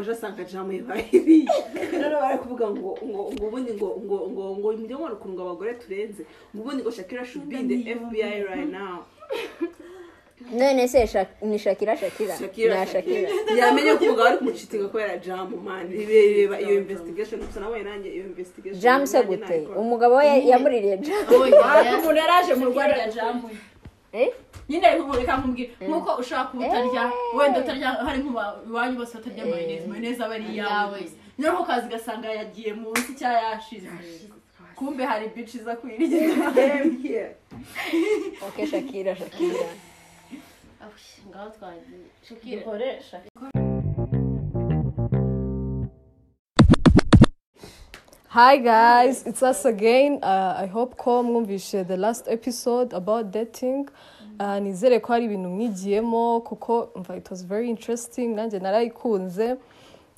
ejo 0.00 0.12
asanga 0.12 0.44
jamu 0.44 0.72
ibaye 0.72 1.04
ibi 1.12 1.46
rero 1.92 2.16
bari 2.20 2.38
kuvuga 2.38 2.66
ngo 2.70 2.90
ngo 3.08 3.22
ngo 3.34 3.44
ubundi 3.48 3.72
ngo 3.78 3.88
ngo 4.04 4.16
ngo 4.32 4.42
ngo 4.58 4.68
mujye 4.76 4.94
mubona 4.96 5.14
ukuntu 5.14 5.34
ngo 5.34 5.42
abagore 5.44 5.72
turenze. 5.82 6.22
Ngo 6.54 6.60
ubundi 6.62 6.80
ngo 6.82 6.90
shakira 6.90 7.24
should 7.24 7.48
be 7.48 7.56
in 7.60 7.68
the 7.68 7.78
FBI 7.98 8.44
right 8.50 8.68
now. 8.70 9.04
None 10.52 10.86
se 10.88 11.06
Shak- 11.06 11.42
ni 11.42 11.58
shakira 11.58 11.96
shakira. 11.96 12.36
Shakira 12.38 12.74
na 12.74 12.86
shakira. 12.86 13.28
Yamenye 13.58 13.92
ko 13.98 14.04
umugabo 14.04 14.24
ari 14.28 14.36
kumucitinga 14.38 14.86
kubera 14.88 15.16
jamu 15.18 15.56
mani 15.56 16.06
reba 16.06 16.60
iyo 16.60 16.74
investigation. 16.78 17.40
Gusa 17.40 17.60
nabonye 17.60 17.82
nanjye 17.84 18.08
iyo 18.14 18.24
investigation. 18.30 18.80
Jamu 18.80 19.06
se 19.06 19.22
gute 19.22 19.66
umugabo 19.76 20.14
we 20.16 20.46
yamuririye 20.50 20.96
jamu. 20.98 21.44
Umuntu 21.98 22.16
yaraje 22.16 22.54
mu 22.54 22.66
rwanda 22.70 23.10
jamu. 23.10 23.50
Eh? 24.12 24.30
Nyine 24.68 24.86
reka 25.18 25.36
nkubwire 25.38 25.70
nk'uko 25.88 26.10
ushobora 26.20 26.48
kuba 26.50 26.66
utarya 26.68 27.02
wenda 27.38 27.58
utarya 27.60 27.88
hari 28.06 28.18
nk'uba 28.22 28.44
iwanyu 28.68 28.94
bose 29.00 29.12
batarya 29.18 29.44
mayoneze 29.46 29.86
mayoneze 29.86 30.20
aba 30.24 30.34
ari 30.34 30.46
iyawe 30.54 31.00
noneho 31.38 31.62
ukaza 31.62 31.86
ugasanga 31.86 32.28
yagiye 32.38 32.70
munsi 32.82 33.10
cyangwa 33.18 33.40
yashize 33.48 33.88
kumbe 34.76 35.02
hari 35.10 35.26
bici 35.34 35.56
iza 35.58 35.76
kwirya 35.76 36.08
Damn, 36.56 36.90
here. 37.02 37.34
ok 38.46 38.56
shakira 38.70 39.16
shakira. 39.16 39.66
Ngaho 41.28 41.48
twagiye 41.56 42.04
shakira. 42.28 42.60
Ikoresha 42.60 43.16
Hi 48.28 48.58
guys, 48.58 49.26
it's 49.26 49.42
us 49.42 49.64
again. 49.64 50.20
Uh, 50.22 50.54
I 50.58 50.66
hope 50.66 50.96
ko 50.96 51.22
mwumvishe 51.22 51.86
the 51.86 51.96
last 51.96 52.28
episode 52.28 52.92
about 52.92 53.30
dating. 53.32 53.88
Uh, 54.40 54.58
nizere 54.58 55.00
ko 55.00 55.12
hari 55.12 55.24
ibintu 55.24 55.48
mwigiyemo 55.48 56.40
kuko 56.40 56.80
umva 56.94 57.16
it 57.16 57.30
was 57.30 57.46
very 57.46 57.70
interesting 57.70 58.34
nanjye 58.34 58.58
narayikunze. 58.58 59.56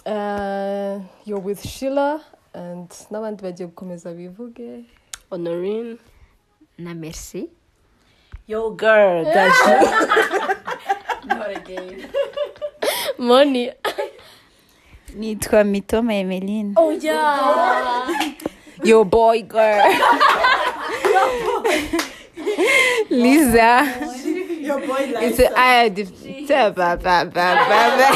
Uh, 0.07 1.01
you're 1.27 1.43
with 1.45 1.67
Sheila 1.69 2.21
and 2.55 2.89
n'abandi 3.11 3.43
bagiye 3.43 3.69
gukomeza 3.69 4.13
bivuge. 4.13 4.85
honorine. 5.31 5.97
Na 6.79 6.95
merci. 6.95 7.49
Yo 8.49 8.71
girl 8.71 9.25
gaji 9.35 9.75
moni. 13.19 13.71
Nitwa 15.17 15.65
mitoma 15.65 16.15
emeline. 16.15 16.75
Yo 18.85 19.05
boy 19.05 19.43
girl. 19.43 19.93
lisa 23.11 23.85
it's 24.63 25.41
I, 25.57 25.89
ba, 25.89 26.97
ba, 26.97 26.97
ba, 26.97 27.27
ba, 27.27 27.55
ba. 27.67 28.11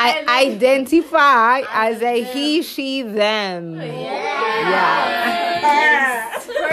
I 0.00 0.44
identify 0.44 1.62
as 1.72 2.02
a 2.02 2.22
he, 2.22 2.62
she, 2.62 3.02
them. 3.02 3.76
Yeah. 3.80 4.98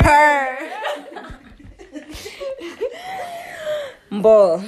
Her. 0.03 0.57
Bo. 4.11 4.63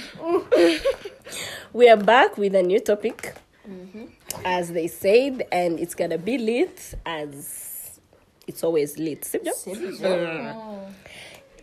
we 1.73 1.89
are 1.89 1.98
back 1.98 2.38
with 2.38 2.56
a 2.56 2.64
new 2.64 2.80
topic, 2.80 3.36
as 4.44 4.72
they 4.72 4.88
said, 4.88 5.48
and 5.52 5.80
it's 5.80 5.95
gonna 5.95 6.17
be 6.17 6.38
lit 6.38 6.95
as 7.06 8.00
it's 8.48 8.64
always 8.64 8.98
lit. 8.98 9.22
Sibyo? 9.22 9.54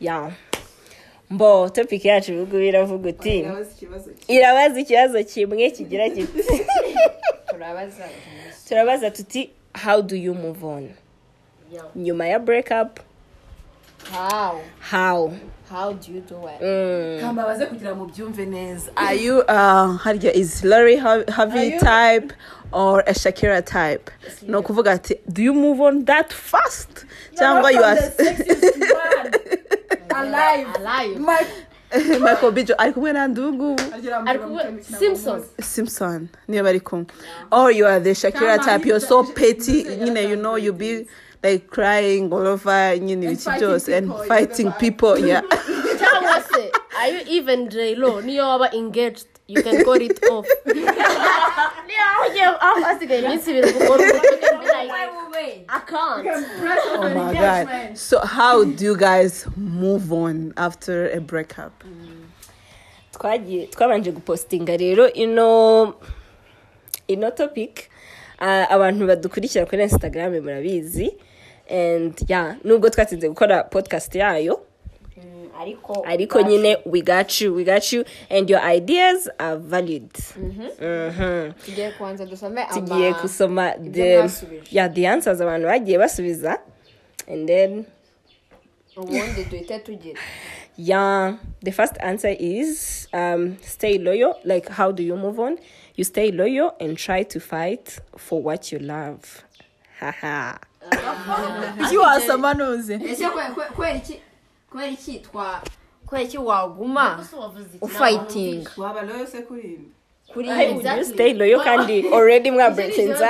Mm. 0.00 0.06
Yeah. 0.06 0.32
Mbo, 1.30 1.68
topic 1.68 2.04
yacu 2.04 2.42
ubwo 2.42 2.58
biravuga 2.58 3.08
uti 3.08 3.38
irabaza 4.28 4.80
ikibazo 4.80 5.24
kimwe. 5.24 5.70
Kigira 5.70 6.08
kiti 6.14 6.42
turabaza. 7.50 8.04
turabaza 8.68 9.10
tuti 9.10 9.50
how 9.84 10.02
do 10.02 10.16
you 10.16 10.34
move 10.34 10.64
on? 10.66 10.90
Nyuma 11.96 12.26
ya 12.26 12.38
break 12.38 12.70
up 12.70 13.00
how? 14.12 14.60
How? 14.80 15.32
How 15.70 15.92
do 15.92 16.12
you 16.12 16.20
do 16.20 16.36
it? 16.48 16.60
Mm. 16.60 17.20
kambabaze 17.20 17.66
kugira 17.66 17.94
ngo 17.96 18.04
mubyumve 18.06 18.46
neza. 18.46 18.90
Are 18.96 19.16
you 19.16 19.38
uh, 19.40 19.96
harya 19.98 20.30
is 20.34 20.62
Larry 20.64 20.96
Har- 20.96 21.24
Harvey 21.30 21.78
type 21.78 22.32
or 22.72 23.00
a 23.06 23.14
Shakira 23.14 23.62
type? 23.64 24.10
Ni 24.42 24.54
ukuvuga 24.56 24.92
ati 24.92 25.16
do 25.32 25.42
you 25.42 25.54
move 25.54 25.80
on 25.80 26.04
that 26.04 26.32
fast? 26.32 27.06
Cyangwa 27.34 27.72
you 27.72 27.82
are 27.82 27.96
alive. 30.14 30.68
Alive. 30.76 31.46
Michael 32.20 32.52
Bijo 32.52 32.74
ari 32.78 32.92
kumwe 32.92 33.12
nandi 33.12 33.40
ubu 33.40 33.52
ngubu 33.52 33.82
simpson. 34.98 35.42
Simpson. 35.62 36.28
Niyo 36.48 36.64
bari 36.64 36.80
kumwe 36.80 37.06
or 37.52 37.70
you 37.72 37.86
are 37.86 38.00
the 38.00 38.10
Shakira 38.14 38.58
type. 38.58 38.84
You're 38.86 39.00
so 39.00 39.22
petty. 39.24 39.84
nyine 39.84 40.28
you 40.28 40.36
know 40.36 40.56
you 40.56 40.72
be 40.72 41.06
like 41.42 41.68
crying 41.70 42.32
all 42.32 42.46
over 42.46 42.98
nyine 42.98 43.24
ibiki 43.26 43.50
byose 43.58 43.96
and 43.96 44.12
fighting 44.28 44.72
people 44.72 45.18
yeah. 45.18 45.42
Cyangwa 46.00 46.42
se 46.42 46.70
are 46.98 47.08
you 47.08 47.20
even 47.26 47.68
J-Lo 47.68 48.20
niyo 48.20 48.48
waba 48.48 48.72
engaged 48.74 49.26
you 49.46 49.62
can 49.62 49.84
call 49.84 49.94
it 50.00 50.18
off. 50.30 50.46
I 55.68 55.80
can't. 55.86 56.26
Oh 56.96 57.14
my 57.14 57.32
god. 57.32 57.98
so 57.98 58.20
how 58.20 58.64
do 58.64 58.84
you 58.84 58.96
guys 58.96 59.46
move 59.56 60.12
on 60.12 60.52
after 60.56 61.10
a 61.10 61.20
breakup? 61.20 61.84
Twagiye 63.12 63.66
twabanje 63.66 64.12
gupostinga 64.12 64.76
rero 64.76 65.06
ino 65.12 65.94
ino 67.08 67.30
topic 67.30 67.90
Ah, 68.40 68.66
abantu 68.70 69.06
badukurikira 69.06 69.66
kuri 69.66 69.82
instagram 69.82 70.32
murabizi. 70.42 71.14
And 71.70 72.14
yeah 72.28 72.56
nubwo 72.64 72.90
twatsinze 72.90 73.28
gukora 73.28 73.64
podcast 73.70 74.14
yayo 74.14 74.60
ariko 75.60 76.02
ariko 76.06 76.42
nyine 76.42 76.76
we 76.86 77.00
got 77.02 77.40
you 77.40 77.54
we 77.54 77.64
got 77.64 77.92
you 77.92 78.04
and 78.30 78.50
your 78.50 78.60
ideas 78.76 79.30
are 79.38 79.56
valid 79.56 80.10
Mhm. 80.36 81.52
tugiye 81.64 81.90
kubanza 81.90 82.26
dusome 82.26 82.62
ama- 82.62 82.74
tugiye 82.74 83.12
gusoma 83.12 83.74
the 83.92 84.16
mwasubije. 84.18 84.62
yeah 84.70 84.92
the 84.94 85.08
answers 85.08 85.40
abantu 85.40 85.66
bagiye 85.66 85.98
basubiza 85.98 86.58
and 87.32 87.46
then 87.48 87.84
ubundi 88.96 89.44
duhite 89.50 89.78
tugira 89.78 90.20
Yeah, 90.76 91.34
the 91.62 91.70
first 91.70 91.94
answer 92.00 92.34
is 92.38 93.06
um, 93.12 93.56
stay 93.62 93.96
loyal. 93.98 94.34
Like, 94.44 94.68
how 94.68 94.90
do 94.90 95.04
you 95.04 95.16
move 95.16 95.38
on? 95.38 95.56
You 95.94 96.02
stay 96.04 96.32
loyal 96.32 96.74
and 96.80 96.96
try 96.98 97.22
to 97.22 97.38
fight 97.38 98.00
for 98.16 98.42
what 98.42 98.72
you 98.72 98.80
love. 98.80 99.20
Haha. 100.00 100.58
iki 101.86 101.96
wasoma 101.96 102.54
kwe- 102.54 103.66
kubera 103.72 103.94
iki 103.96 104.20
kubera 104.74 104.90
iki 104.90 105.18
twa 105.18 105.62
kubera 106.06 106.22
iki 106.22 106.38
waguma 106.38 107.26
ufayitinga 107.80 108.70
waba 108.76 109.02
nawe 109.02 109.26
se 109.26 109.42
kurinda 109.42 109.88
kuri 110.32 110.48
Why 110.48 110.72
would 110.74 110.98
you 110.98 111.04
stay 111.04 111.32
loyal? 111.34 111.62
Candy 111.62 112.08
already 112.12 112.50
mwa 112.50 112.70
breaking 112.70 113.10
up. 113.10 113.22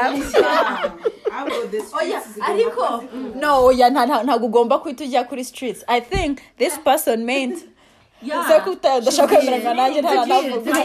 oya 2.00 2.22
ariko 2.42 3.04
no 3.34 3.64
oya 3.66 3.90
nta- 3.90 4.06
nta- 4.06 4.22
ntabwo 4.24 4.46
ugomba 4.46 4.78
guhita 4.78 5.04
ujya 5.04 5.24
kuri 5.24 5.44
streets. 5.44 5.84
I 5.88 6.00
think 6.00 6.40
this 6.58 6.78
person 6.78 7.24
meant 7.24 7.58
se 8.48 8.60
ko 8.64 8.70
udashaka 8.70 9.36
kwemeranya 9.36 9.74
nanjye 9.74 10.00
ntaranavuga 10.00 10.84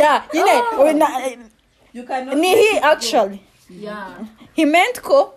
yeah 0.00 0.24
nyine 0.34 0.62
we 0.84 0.92
na- 0.92 2.34
ni 2.34 2.48
he 2.48 2.78
actually. 2.80 3.40
He 4.54 4.64
meant 4.64 5.02
ko 5.02 5.34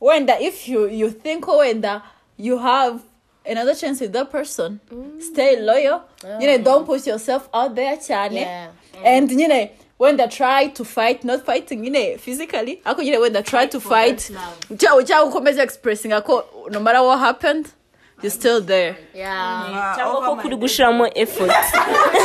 wenda 0.00 0.40
if 0.40 0.68
you 0.68 0.86
you 0.88 1.10
think 1.10 1.44
ko 1.44 1.56
wenda 1.58 2.02
you 2.38 2.58
have 2.58 3.00
another 3.50 3.74
chance 3.74 4.00
with 4.00 4.12
that 4.12 4.30
person. 4.30 4.80
Stay 5.18 5.60
loyal. 5.60 6.02
You 6.40 6.46
know 6.46 6.58
don't 6.58 6.86
put 6.86 7.06
yourself 7.06 7.48
out 7.52 7.74
there 7.74 7.96
cyane 7.96 8.70
and 9.04 9.30
you 9.30 9.48
know 9.48 9.70
wenda 9.98 10.30
try 10.30 10.68
to 10.68 10.84
fight 10.84 11.24
not 11.24 11.44
fighting 11.44 11.84
you 11.84 11.90
know 11.90 12.16
physically 12.16 12.80
ako 12.86 13.02
you 13.02 13.12
know 13.12 13.20
wenda 13.20 13.42
try 13.44 13.66
to 13.66 13.80
fight? 13.80 14.18
cyangwa 14.76 15.04
cyangwa 15.04 15.24
ukomeza 15.28 15.62
expressing 15.62 16.12
ako 16.12 16.44
no 16.70 16.80
matter 16.80 17.02
what 17.02 17.18
happened 17.18 17.68
you're 18.22 18.30
still 18.30 18.60
there. 18.60 18.96
Cyangwa 19.96 20.20
ko 20.26 20.36
kuri 20.36 20.56
gushiramo 20.56 21.08
effort. 21.16 21.50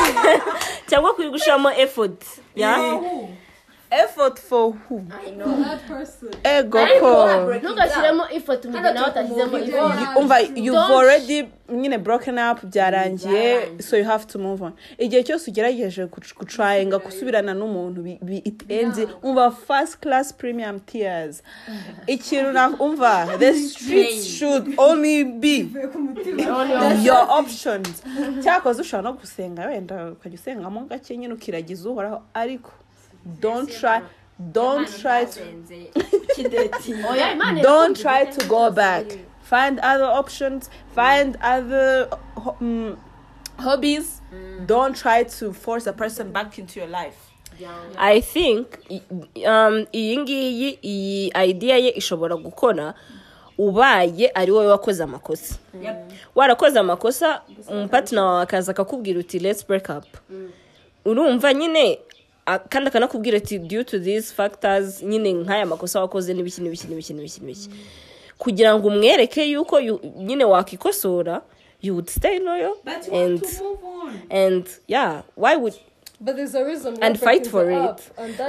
Cyangwa 0.91 1.15
kuri 1.15 1.29
gushiramo 1.31 1.71
effort. 1.79 2.19
Yeah? 2.55 2.99
Effort 3.91 4.39
for 4.39 4.73
who? 4.73 5.03
Ego 6.43 6.79
ko 6.99 7.11
ntugashyiremo 7.61 8.23
ifoto 8.29 8.69
mu 8.69 8.77
gihe 8.77 8.93
nawe 8.93 9.09
utashyizemo 9.09 9.57
ifoto 9.57 10.19
umva 10.19 10.39
you've 10.55 10.93
already 10.93 11.47
nyine 11.69 11.97
broken 11.97 12.37
up 12.37 12.63
byarangiye 12.63 13.81
so 13.81 13.97
you 13.97 14.03
have 14.03 14.25
to 14.27 14.39
move 14.39 14.61
on. 14.63 14.73
Igihe 14.97 15.23
cyose 15.23 15.51
ugerageje 15.51 16.05
gutrayinga 16.37 16.97
gusubirana 16.97 17.53
n'umuntu 17.53 18.17
it 18.45 18.63
ends 18.69 18.99
umva 19.23 19.51
first 19.51 19.99
class 20.01 20.33
premium 20.33 20.79
tears. 20.79 21.41
Ikintu 22.07 22.51
na 22.51 22.69
umva 22.69 23.37
the 23.39 23.53
streets 23.53 24.25
should 24.25 24.73
only 24.77 25.23
be 25.23 25.57
your 27.07 27.25
options. 27.29 28.03
Cyakoze 28.43 28.81
ushobora 28.81 29.11
no 29.11 29.13
gusenga 29.13 29.65
wenda 29.67 30.11
ukajya 30.11 30.39
usengamo 30.39 30.79
gake 30.89 31.17
nyine 31.17 31.33
ukiragiza 31.33 31.89
uhoraho 31.89 32.21
ariko 32.33 32.71
don't 33.39 33.69
try 33.71 34.01
don't 34.51 34.87
try 35.01 35.25
to 35.25 35.39
imana 36.37 37.61
don't 37.69 37.95
try 37.97 38.25
to 38.25 38.45
go 38.47 38.69
back. 38.71 39.05
find 39.41 39.79
other 39.79 40.05
options 40.05 40.69
find 40.95 41.37
other 41.41 42.07
ho- 42.35 42.57
mm, 42.61 42.97
hobbies. 43.59 44.21
Don't 44.65 44.95
try 44.95 45.23
to 45.23 45.53
force 45.53 45.87
a 45.87 45.93
person 45.93 46.31
back 46.31 46.57
into 46.59 46.79
your 46.79 46.89
life. 46.89 47.15
I 47.97 48.19
think 48.21 48.65
um, 49.47 49.85
iyi 49.93 50.17
ngiyi 50.17 50.79
iyi 50.83 51.31
idea 51.49 51.77
ye 51.77 51.89
ishobora 51.91 52.35
gukora 52.35 52.93
ubaye 53.57 54.31
ari 54.35 54.51
wowe 54.51 54.67
wakoze 54.67 55.03
amakosa. 55.03 55.55
Warakoze 56.35 56.79
amakosa 56.79 57.41
umupatina 57.69 58.23
wawe 58.25 58.41
akaza 58.43 58.71
akakubwira 58.71 59.19
uti 59.19 59.39
let's 59.39 59.67
break 59.67 59.89
up. 59.89 60.05
Urumva 61.05 61.53
nyine 61.53 61.99
kandi 62.45 62.87
akanakubwira 62.87 63.37
ati 63.37 63.59
due 63.59 63.83
to 63.83 63.99
these 63.99 64.33
factors 64.33 65.03
nyine 65.03 65.33
nk'aya 65.33 65.65
makosa 65.65 65.99
wakoze 66.01 66.33
n'ibiki 66.33 66.61
n'ibiki 66.61 66.87
n'ibiki 66.87 67.13
n'ibiki 67.13 67.39
n'ibiki 67.41 67.69
kugira 68.37 68.75
ngo 68.77 68.87
umwereke 68.87 69.43
yuko 69.51 69.79
you- 69.79 69.99
nyine 70.17 70.43
wakikosora 70.45 71.41
you 71.81 71.93
would 71.93 72.09
stay 72.09 72.39
loyal 72.39 72.75
and 73.13 73.41
and 74.29 74.65
yeah 74.87 75.21
why 75.35 75.55
would 75.55 75.73
But 76.21 76.35
there's 76.37 76.55
a 76.55 76.63
reason. 76.63 76.97
and 77.01 77.19
fight 77.19 77.45
for 77.47 77.65
the 77.65 77.73
it. 77.73 77.89
up, 77.89 77.99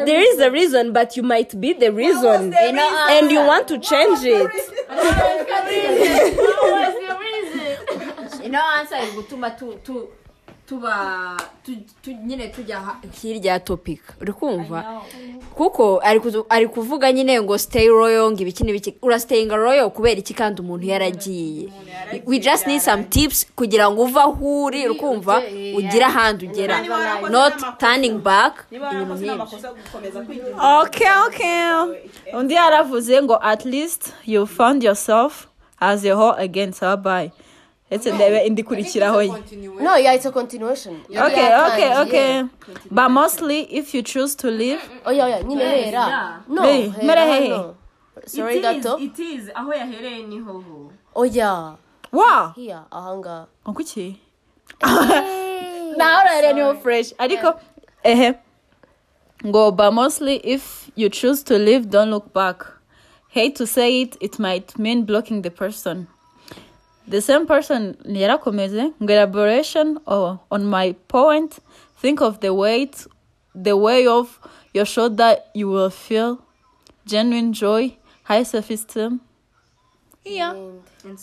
There 0.07 0.23
is 0.23 0.39
a 0.41 0.51
reason, 0.51 0.93
but 0.93 1.17
you 1.17 1.25
might 1.25 1.53
be 1.61 1.73
the 1.75 1.91
reason, 1.91 2.55
and 2.55 3.31
you 3.33 3.41
want 3.45 3.67
to 3.69 3.79
change 3.79 4.23
it. 4.25 4.51
iri 8.45 9.13
gutuma 9.17 9.51
tu 9.51 9.75
tu 9.85 10.09
tuba 10.67 11.37
tu- 11.65 11.77
tu- 12.03 12.13
nyine 12.27 12.49
tujya 12.49 12.81
hirya 13.23 13.53
ya 13.53 13.61
topic. 13.61 14.01
Uri 14.21 14.33
kumva? 14.33 15.03
Kuko 15.55 16.01
ari 16.51 16.67
kuvuga 16.69 17.13
nyine 17.13 17.41
ngo 17.43 17.59
stay 17.59 17.89
royal 17.89 18.31
ngo 18.33 18.43
ibiki 18.43 18.65
n'ibiki 18.65 18.95
urasitayinga 19.03 19.57
royal 19.57 19.91
kubera 19.91 20.19
iki 20.19 20.35
kandi 20.35 20.61
umuntu 20.63 20.87
yaragiye? 20.87 21.69
we 22.27 22.39
just 22.39 22.67
need 22.67 22.81
some 22.81 23.05
tips 23.05 23.47
kugira 23.57 23.91
ngo 23.91 24.03
uve 24.03 24.21
aho 24.21 24.65
uri 24.65 24.89
uri 24.89 24.99
kumva? 24.99 25.43
ugire 25.77 26.05
ahandi 26.05 26.47
ugera. 26.49 26.83
Not 27.31 27.79
turning 27.79 28.19
back. 28.19 28.67
ibintu 28.71 29.15
nk'ibyo 29.15 29.47
okay 30.83 31.11
okay. 31.27 31.71
Undi 32.35 32.55
yaravuze 32.55 33.23
ngo 33.23 33.39
at 33.43 33.65
least 33.65 34.13
you 34.27 34.47
found 34.47 34.83
yourself 34.83 35.47
as 35.81 36.05
a 36.05 36.15
whole 36.15 36.35
again 36.39 36.73
so 36.73 36.97
bye. 36.97 37.31
Ndetse 37.91 38.13
ndebe 38.13 38.47
indi 38.47 38.63
ikurikiraho 38.63 39.23
ye 39.23 39.33
no 39.81 39.97
yeah 39.97 40.15
it's 40.15 40.27
a 40.27 40.31
continuation. 40.31 41.01
Okay 41.11 41.49
okay 41.67 41.97
okay. 42.03 42.45
But 42.91 43.11
mostly 43.11 43.61
if 43.61 43.95
you 43.95 44.03
choose 44.03 44.35
to 44.37 44.51
live 44.51 44.81
oya 45.07 45.25
oya 45.25 45.43
nyine 45.43 45.65
hera. 45.65 46.43
no 46.49 46.63
mere 47.03 47.21
hehe. 47.21 47.51
hano. 47.51 47.75
sorry 48.27 48.61
gato. 48.61 48.99
it 48.99 49.19
is. 49.19 49.51
Aho 49.55 49.73
yahereye 49.73 50.27
ni 50.27 50.39
ho 50.39 50.53
ho. 50.53 50.93
oya 51.15 51.77
wow 52.13 52.53
here 52.57 52.81
ahangaha 52.91 53.47
kuki 53.65 54.21
nawe 55.97 56.23
urareba 56.23 56.53
ni 56.53 56.61
ho 56.61 56.75
fresh. 56.75 57.15
Ariko 57.19 57.61
ehe. 58.03 58.35
Ngo 59.45 59.77
but 59.77 59.93
mostly 59.93 60.37
if 60.45 60.91
you 60.97 61.09
choose 61.09 61.45
to 61.45 61.59
live 61.59 61.91
don't 61.91 62.11
look 62.11 62.33
back. 62.33 62.67
Hate 63.29 63.55
to 63.55 63.67
say 63.67 64.01
it 64.03 64.17
it 64.21 64.39
might 64.39 64.79
mean 64.79 65.05
blocking 65.05 65.43
the 65.43 65.51
person. 65.51 66.09
The 67.09 67.21
same 67.21 67.47
person 67.47 67.95
yarakomeze 68.05 68.93
ngo 69.03 69.13
elaboration 69.13 69.99
oh, 70.07 70.39
on 70.51 70.65
my 70.65 70.93
point 71.09 71.59
think 72.03 72.21
of 72.21 72.39
the 72.41 72.51
weight 72.51 73.07
the 73.63 73.73
way 73.77 74.07
of 74.07 74.39
your 74.75 74.87
shoulder 74.87 75.37
you 75.55 75.69
will 75.69 75.91
feel 75.91 76.39
genuine 77.07 77.53
joy 77.53 77.91
high 78.25 78.45
self 78.45 78.71
esteem 78.71 79.21
yeah 80.25 80.55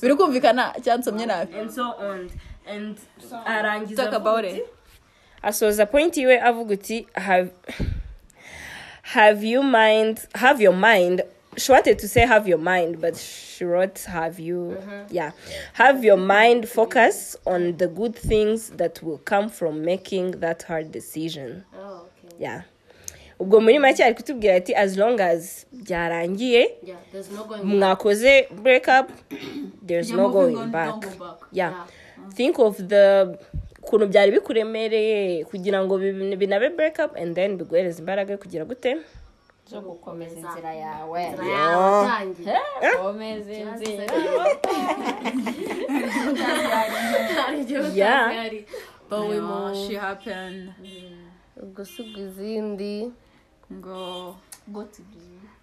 biri 0.01 0.15
kumvikana 0.15 0.73
cyansomye 0.83 1.25
nabi 1.25 1.55
And 1.59 1.71
so 1.71 1.83
on. 1.83 2.29
And 2.65 2.97
arangiza 3.45 3.95
talk 3.95 4.13
about 4.13 4.45
it. 4.45 4.65
Asoza 5.43 5.85
point 5.85 6.17
iwe 6.17 6.41
avuga 6.41 6.73
uti 6.73 7.07
have 7.13 7.51
have 9.01 9.43
you 9.43 9.63
mind 9.63 10.19
have 10.35 10.63
your 10.63 10.73
mind 10.73 11.21
she 11.57 11.71
wanted 11.71 11.97
to 11.99 12.07
say 12.07 12.25
have 12.25 12.47
your 12.49 12.59
mind 12.59 12.97
but 13.01 13.15
she 13.17 13.65
wrote 13.65 13.99
have 14.05 14.39
you 14.39 14.77
yeah 15.11 15.31
have 15.73 16.03
your 16.07 16.17
mind 16.17 16.65
focus 16.67 17.37
on 17.45 17.77
the 17.77 17.87
good 17.87 18.15
things 18.15 18.71
that 18.77 19.01
will 19.03 19.19
come 19.25 19.49
from 19.49 19.81
making 19.85 20.31
that 20.39 20.63
hard 20.63 20.91
decision 20.91 21.63
yeah 22.39 22.63
ubwo 23.39 23.61
muri 23.61 23.79
make 23.79 24.03
ari 24.03 24.13
kutubwira 24.15 24.55
ati 24.55 24.75
as 24.75 24.97
long 24.97 25.19
as 25.21 25.65
byarangiye 25.71 26.77
mwakoze 27.63 28.47
break 28.61 28.87
up 28.87 29.09
there's 29.87 30.11
no 30.11 30.29
going 30.29 30.65
back 30.71 31.05
yeah 31.51 31.85
think 32.35 32.59
of 32.59 32.77
the 32.87 33.27
ukuntu 33.83 34.07
byari 34.07 34.31
bikuremereye 34.31 35.45
kugira 35.45 35.83
ngo 35.85 35.97
bi- 35.97 36.35
binabe 36.35 36.69
break 36.69 36.99
up 36.99 37.17
and 37.17 37.35
then 37.35 37.57
biguhereza 37.57 37.99
imbaraga 37.99 38.37
kugira 38.37 38.65
gute 38.65 38.97
zo 39.69 39.81
gukomeza 39.81 40.35
inzira 40.39 40.73
yawe 40.73 41.21
komeza 43.01 43.53
inzira 43.53 44.05
Yeah. 47.93 48.31
bawe 49.09 49.37
mu 49.41 49.75
she 49.75 49.95
happened 49.97 50.73
gusiga 51.75 52.19
izindi 52.21 53.11
go 53.69 54.35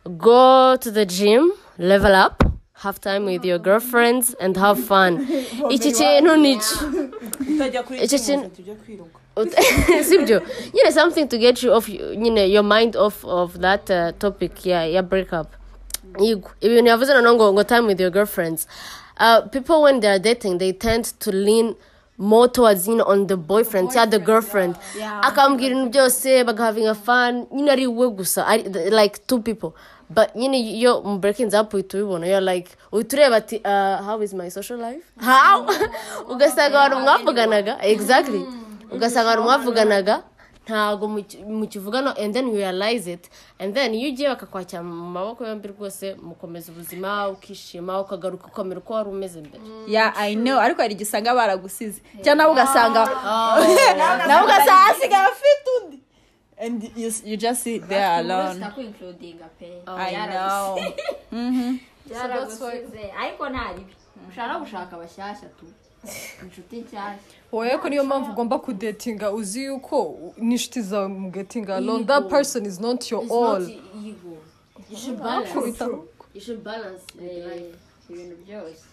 go. 0.04 0.76
To 0.76 0.90
the 0.90 1.04
gym 1.06 1.52
level 1.78 2.14
up 2.14 2.42
have 2.72 3.00
time 3.00 3.26
with 3.26 3.44
your 3.44 3.58
girlfriends 3.58 4.34
and 4.40 4.56
have 4.56 4.80
fun. 4.80 5.26
Iki 5.70 5.92
kintu 5.92 6.36
ni 6.36 6.52
Icyo 8.02 8.18
kintu- 8.18 8.50
sibyo 10.08 10.42
nyine 10.74 10.92
something 10.92 11.26
to 11.28 11.38
get 11.38 11.62
you 11.62 11.72
off 11.72 11.88
nyine 11.88 12.50
your 12.52 12.64
mind 12.64 12.96
off 12.96 13.24
of 13.24 13.58
that 13.60 13.90
uh, 13.90 14.10
topic 14.18 14.66
ya 14.66 14.84
ya 14.84 15.02
break 15.02 15.32
up. 15.32 15.46
Yego. 16.18 16.50
ibintu 16.60 16.88
yavuze 16.90 17.14
noneho 17.14 17.34
ngo 17.34 17.52
ngo 17.52 17.64
time 17.64 17.86
with 17.86 18.00
your 18.00 18.10
girlfriends. 18.10 18.66
Uh, 19.20 19.40
people 19.48 19.82
when 19.82 20.00
they 20.00 20.08
are 20.10 20.18
dating 20.18 20.58
they 20.58 20.72
tend 20.72 21.04
to 21.20 21.30
lean 21.30 21.74
more 22.18 22.48
towards 22.48 22.86
you 22.88 22.96
know, 22.96 23.04
on 23.04 23.26
the 23.26 23.36
boyfriend 23.36 23.88
cyangwa 23.90 24.10
the 24.10 24.18
girlfriend. 24.18 24.76
Akambwira 25.22 25.74
ibintu 25.76 25.90
byose 25.90 26.44
bagahavinga 26.44 26.94
fun. 26.94 27.46
Nyine 27.52 27.70
ari 27.70 27.86
we 27.86 28.06
gusa 28.10 28.44
like 28.90 29.26
two 29.26 29.40
people. 29.40 29.74
But 30.10 30.34
nyine 30.34 30.58
iyo 30.58 31.02
mu 31.04 31.18
breaking 31.18 31.54
up 31.54 31.72
uhita 31.74 31.98
ubibona 31.98 32.26
you're 32.26 32.40
like 32.54 32.68
uhita 32.92 33.16
ureba 33.16 33.36
ati 33.36 33.56
uh, 33.64 34.02
how 34.04 34.20
is 34.22 34.34
my 34.34 34.48
social 34.50 34.78
life? 34.78 35.04
How? 35.20 35.66
Ugasanga 36.32 36.80
abantu 36.82 37.00
mwavuganaga 37.00 37.78
exactly. 37.82 38.44
Ugasanga 38.92 39.30
abantu 39.30 39.42
mwavuganaga 39.42 40.22
ntabwo 40.66 41.08
muki- 41.08 41.42
mukivugana 41.44 42.14
and 42.16 42.34
then 42.34 42.46
you 42.48 42.54
realize 42.56 43.12
it. 43.12 43.30
And 43.58 43.74
then 43.74 43.94
iyo 43.94 44.08
ugiye 44.08 44.28
bakakwakira 44.28 44.82
mu 44.82 44.94
maboko 45.10 45.46
yombi 45.46 45.68
rwose 45.68 46.14
mukomeza 46.14 46.72
ubuzima 46.72 47.28
ukishima 47.28 48.00
ukagaruka 48.00 48.46
ukamera 48.46 48.80
uko 48.80 48.92
wari 48.94 49.08
umeze 49.10 49.40
mbere. 49.40 49.62
Yeah 49.86 50.14
i 50.18 50.34
know. 50.36 50.60
ariko 50.60 50.82
hari 50.82 50.94
igihe 50.94 51.08
usanga 51.08 51.34
baragusize. 51.34 52.02
Cyangwa 52.22 52.34
nawe 52.34 52.52
ugasanga 52.52 53.02
nawe 54.28 54.42
ugasanga 54.44 54.72
hasigaye 54.86 55.26
afite 55.26 55.68
undi. 55.82 55.98
And 56.62 56.82
you, 56.96 57.10
you 57.24 57.36
just 57.36 57.62
sit 57.62 57.88
there 57.88 58.06
alone. 58.06 58.60
kwinkludinga 58.74 59.48
pe. 59.58 59.82
I 59.86 60.14
know. 60.28 60.78
Byaragusize 62.06 63.12
ariko 63.20 63.48
nta 63.48 63.72
ribi. 63.72 63.94
Ushaka 64.28 64.58
gushaka 64.58 64.96
abashyashya 64.96 65.48
tu. 65.58 65.66
Inshuti 66.44 66.76
nshyashya 66.76 67.18
wowe 67.52 67.78
ko 67.78 67.88
niyo 67.88 68.04
mpamvu 68.04 68.30
ugomba 68.32 68.58
kudetinga 68.58 69.32
uzi 69.32 69.64
yuko 69.64 70.18
n'inshuti 70.38 70.82
zawe 70.82 71.08
mugetinga 71.08 71.76
alone 71.76 72.04
that 72.04 72.28
person 72.28 72.66
is 72.66 72.80
not 72.80 73.10
your 73.10 73.24
all. 73.32 73.66
byose 78.46 78.84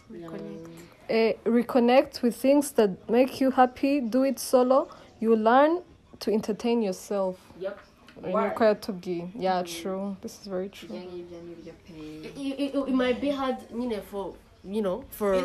Eh, 1.09 1.35
reconnect. 1.45 2.21
With 2.23 2.35
things 2.35 2.71
that 2.73 2.89
make 3.09 3.39
you 3.43 3.51
happy. 3.51 4.01
Do 4.01 4.23
it 4.25 4.39
solo. 4.39 4.89
You 5.19 5.35
learn 5.35 5.81
to 6.19 6.31
entertain 6.31 6.83
yourself. 6.83 7.37
Yep. 7.59 7.79
niko 8.25 8.63
yatubwiye 8.63 9.27
yeah 9.39 9.63
true. 9.63 10.15
This 10.21 10.41
is 10.41 10.47
very 10.47 10.69
true. 10.69 10.89
ibyo 10.89 11.01
ngibyo 11.11 11.41
ni 11.41 11.55
byo 11.55 11.73
pe 11.73 11.93
it, 12.41 12.59
it, 12.59 12.75
it 12.75 12.95
might 12.95 13.21
be 13.21 13.29
hard 13.29 13.57
nyine 13.71 14.01
for 14.01 14.33
you 14.69 14.81
know 14.81 15.03
for 15.09 15.36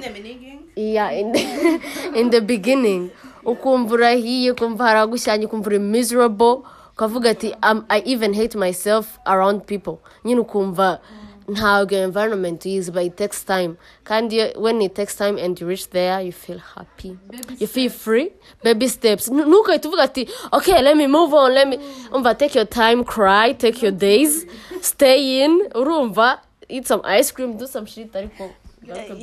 yeah 0.76 1.11
in 1.11 1.33
the, 1.33 1.81
in 2.21 2.31
the 2.31 2.41
beginning. 2.41 3.11
Ukumva 3.45 3.95
urahiye 3.95 4.50
ukumva 4.50 4.85
haragushyanye 4.85 5.47
ukumva 5.47 5.67
uri 5.67 5.79
miserable. 5.79 6.62
Ukavuga 6.93 7.31
ati 7.31 7.49
"I'm- 7.62 7.85
i 7.88 8.02
even 8.05 8.35
hate 8.35 8.55
myself 8.59 9.19
around 9.26 9.67
people. 9.67 9.99
Nyine 10.25 10.41
ukumva 10.41 11.00
ntabwo 11.49 11.97
environment 11.97 12.64
uyizi 12.64 12.91
but 12.93 13.02
it 13.05 13.17
takes 13.17 13.45
time. 13.45 13.76
Kandi 14.05 14.55
when 14.57 14.81
it 14.83 14.95
takes 14.95 15.17
time 15.17 15.38
and 15.38 15.61
you 15.61 15.67
reach 15.67 15.88
there 15.91 16.21
you 16.23 16.33
feel 16.33 16.59
happy. 16.59 17.19
You 17.59 17.67
feel 17.67 17.91
free. 17.91 18.31
Baby 18.62 18.88
steps. 18.88 19.29
Ntukahite 19.29 19.88
uvuga 19.88 20.02
ati 20.02 20.29
okay 20.52 20.83
let 20.83 20.97
me 20.97 21.07
move 21.07 21.35
on 21.35 21.52
let 21.52 21.69
me 21.69 21.79
umva 22.12 22.38
take 22.38 22.55
your 22.55 22.67
time 22.69 23.05
cry 23.05 23.52
take 23.55 23.83
your 23.83 23.93
days 23.93 24.47
stay 24.81 25.43
in. 25.45 25.69
Urumva 25.75 26.38
eat 26.69 26.87
some 26.87 27.00
ice 27.05 27.33
cream 27.33 27.57
do 27.57 27.67
some 27.67 27.87
shit 27.87 28.12
ariko 28.12 28.50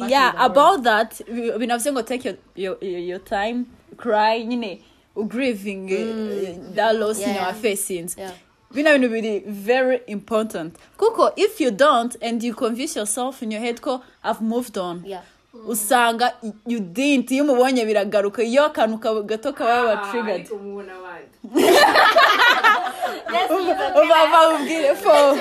yeah 0.10 0.34
in 0.36 0.42
about 0.42 0.84
that 0.84 1.22
bi- 1.28 1.58
binavuze 1.58 1.92
ngo 1.92 2.02
take 2.02 2.26
your, 2.30 2.38
your, 2.82 3.00
your, 3.00 3.20
time 3.20 3.66
cry 3.98 4.46
nyine 4.46 4.82
grieving 5.28 5.90
uh, 5.92 6.76
that 6.76 6.96
loss 6.96 7.20
in 7.20 7.30
Yeah. 7.30 7.44
your 7.46 7.54
face 7.54 7.82
scenes 7.84 8.18
Yeah. 8.18 8.32
bino 8.72 8.92
bintu 8.92 9.10
biri 9.10 9.40
very 9.48 10.02
important. 10.08 10.76
Kuko 10.98 11.32
if 11.36 11.60
you 11.62 11.72
don't 11.72 12.16
and 12.22 12.44
you 12.44 12.54
convince 12.54 12.96
yourself 13.00 13.42
in 13.44 13.52
your 13.52 13.62
head 13.62 13.82
ko 13.82 14.02
i've 14.24 14.42
moved 14.42 14.78
on. 14.78 15.04
Yeah. 15.06 15.22
usanga 15.68 16.32
you 16.68 16.80
didn't 16.80 17.32
iyo 17.32 17.44
umubonye 17.44 17.86
biragaruka 17.86 18.44
iyo 18.44 18.66
akantu 18.66 18.98
ka- 19.00 19.22
gato 19.22 19.54
kaba 19.54 19.98
triggered. 20.12 20.48
ubava 24.04 24.50
ubwire 24.56 24.94
bro 25.02 25.36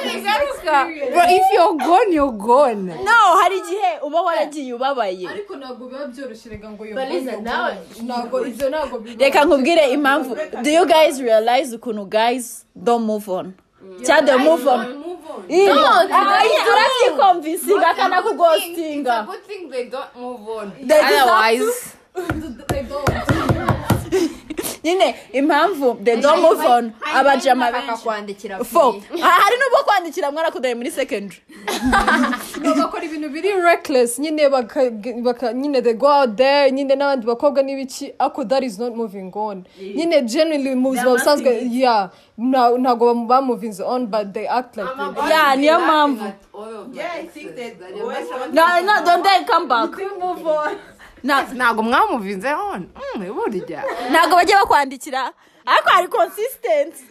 if 1.28 1.44
you're 1.54 1.76
gone 1.76 2.12
you're 2.12 2.32
gone. 2.32 2.86
No 3.04 3.36
hari 3.42 3.58
igihe 3.58 3.98
uba 4.02 4.22
waragiye 4.22 4.74
ubabaye 4.74 5.28
ariko 5.28 5.56
ntabwo 5.56 5.88
biba 5.88 6.06
byoroshye 6.06 6.50
rega 6.50 6.70
ngo 6.70 6.84
But 6.94 7.08
listen, 7.08 7.44
now 7.44 7.70
ntabwo 8.02 8.46
ibyo 8.46 8.68
ntabwo 8.68 8.98
biba 8.98 9.24
reka 9.24 9.44
nkubwire 9.44 9.90
impamvu. 9.90 10.36
Do 10.62 10.70
you 10.70 10.86
guys 10.86 11.20
realize 11.20 11.76
ukuntu 11.76 12.04
guys 12.08 12.64
don't 12.76 13.04
move 13.04 13.28
on? 13.28 13.54
Cyangwa 14.02 14.26
they 14.26 14.38
move 14.38 14.66
on. 14.68 14.86
turasikomvisinga 16.66 17.88
akanakugostinga 17.88 19.26
they 19.70 19.84
don't 19.88 20.16
move 20.16 20.48
on. 20.48 20.72
They 20.72 20.86
deserve 20.86 21.28
otherwise. 21.28 21.94
nyine 24.88 25.14
impamvu 25.32 25.94
they 26.04 26.16
don't 26.16 26.40
move 26.42 26.64
on 26.66 26.92
abajama 27.14 27.72
benshi 27.72 27.86
bakakwandikira 27.88 28.64
fo 28.64 28.92
Ha- 29.20 29.30
hari 29.30 29.56
n'ubwo 29.56 29.84
kwandikira 29.84 30.30
mwarakudaye 30.30 30.74
muri 30.74 30.90
secondary 30.90 31.40
bagakora 32.64 33.04
ibintu 33.04 33.28
biri 33.28 33.52
reckless. 33.52 34.18
Nyine 34.18 34.48
baka, 35.22 35.52
nyine 35.52 35.82
they 35.82 35.92
go 35.94 36.06
out 36.06 36.36
there 36.36 36.70
nyine 36.70 36.94
n'abandi 36.96 37.26
bakobwa 37.26 37.62
n'ibiki 37.62 38.12
ako 38.18 38.44
that 38.44 38.62
is 38.64 38.78
not 38.78 38.94
moving 38.96 39.30
on. 39.34 39.64
Nyine 39.94 40.22
generally 40.22 40.74
mu 40.74 40.90
buzima 40.90 41.10
busanzwe 41.10 41.68
yeah 41.70 42.10
nta- 42.38 42.78
ntabwo 42.78 43.14
bam- 43.14 43.26
bamuvinze 43.26 43.82
on 43.82 44.06
but 44.06 44.32
they 44.32 44.46
act 44.48 44.76
like 44.76 44.88
yeah 45.28 45.56
niyo 45.56 45.80
mpamvu 45.80 46.24
Yeah, 46.92 47.12
I 47.14 47.26
think 47.26 47.54
that 47.54 47.78
don't 49.04 49.22
they 49.22 49.44
come 49.44 49.68
back? 49.68 49.90
Ntabwo 51.24 51.82
mwamuvinze 51.82 52.52
on 52.54 52.88
Mm, 53.14 53.34
burya. 53.34 53.84
Ntabwo 54.10 54.36
bajya 54.36 54.56
bakwandikira. 54.60 55.32
Ariko 55.66 55.88
hari 55.90 56.08
consistency 56.08 57.04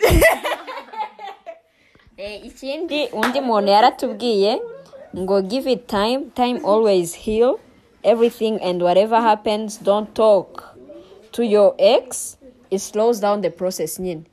ikindi 2.47 3.09
undi 3.13 3.41
muntu 3.41 3.69
yaratubwiye 3.71 4.61
ngo 5.17 5.41
give 5.41 5.71
it 5.71 5.87
time 5.87 6.19
time 6.33 6.59
always 6.65 7.15
heal 7.15 7.59
everything 8.03 8.59
and 8.63 8.81
whatever 8.83 9.21
happens 9.21 9.77
don't 9.83 10.13
talk 10.13 10.63
to 11.31 11.43
your 11.43 11.75
ex. 11.77 12.37
It 12.69 12.79
slows 12.81 13.19
down 13.19 13.41
the 13.41 13.49
process 13.49 13.99
nyine 13.99 14.23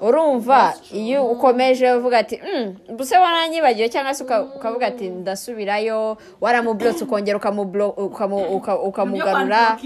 urumva 0.00 0.74
iyo 0.92 1.24
ukomeje 1.26 1.92
uvuga 1.92 2.18
ati 2.18 2.40
"Mm, 2.42 2.76
mbese 2.94 3.16
waranyibagiwe 3.18 3.88
cyangwa 3.88 4.14
se 4.14 4.24
uka- 4.24 4.42
ukavuga 4.56 4.86
ati 4.86 5.08
ndasubirayo. 5.08 6.16
Waramublotse 6.40 7.04
ukongera 7.04 7.36
ukamugarura 8.84 9.78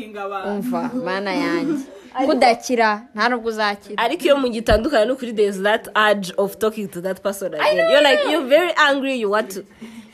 umva 0.46 0.90
mana 1.06 1.32
yanjye. 1.34 1.84
Kudakira 2.26 3.02
nta 3.14 3.28
nubwo 3.28 3.48
uzakira. 3.48 3.98
Ariko 4.04 4.24
iyo 4.24 4.36
mugitandukanye 4.36 5.04
no 5.06 5.16
kuri 5.16 5.32
there 5.32 5.48
is 5.48 5.62
that 5.62 5.88
urge 5.96 6.32
of 6.36 6.56
talking 6.58 6.88
to 6.88 7.00
that 7.02 7.20
person 7.22 7.54
again. 7.54 7.76
You're 7.90 8.02
like 8.02 8.20
you're 8.30 8.46
very 8.48 8.72
angry 8.76 9.14
you 9.20 9.30
want 9.30 9.50
to 9.54 9.64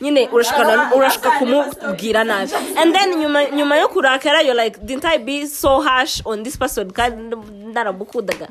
nyine 0.01 0.29
urashaka 0.29 1.31
kumubwira 1.39 2.25
nabi. 2.25 2.53
And 2.77 2.95
then 2.95 3.13
nyuma 3.57 3.77
yo 3.77 3.89
kurakara 3.89 4.43
you're 4.45 4.55
like 4.55 4.85
didn't 4.85 5.05
I 5.05 5.19
be 5.19 5.47
so 5.47 5.81
harsh 5.83 6.23
on 6.25 6.43
this 6.43 6.57
person? 6.57 6.91
Kandi 6.91 7.37
naramukundaga 7.73 8.49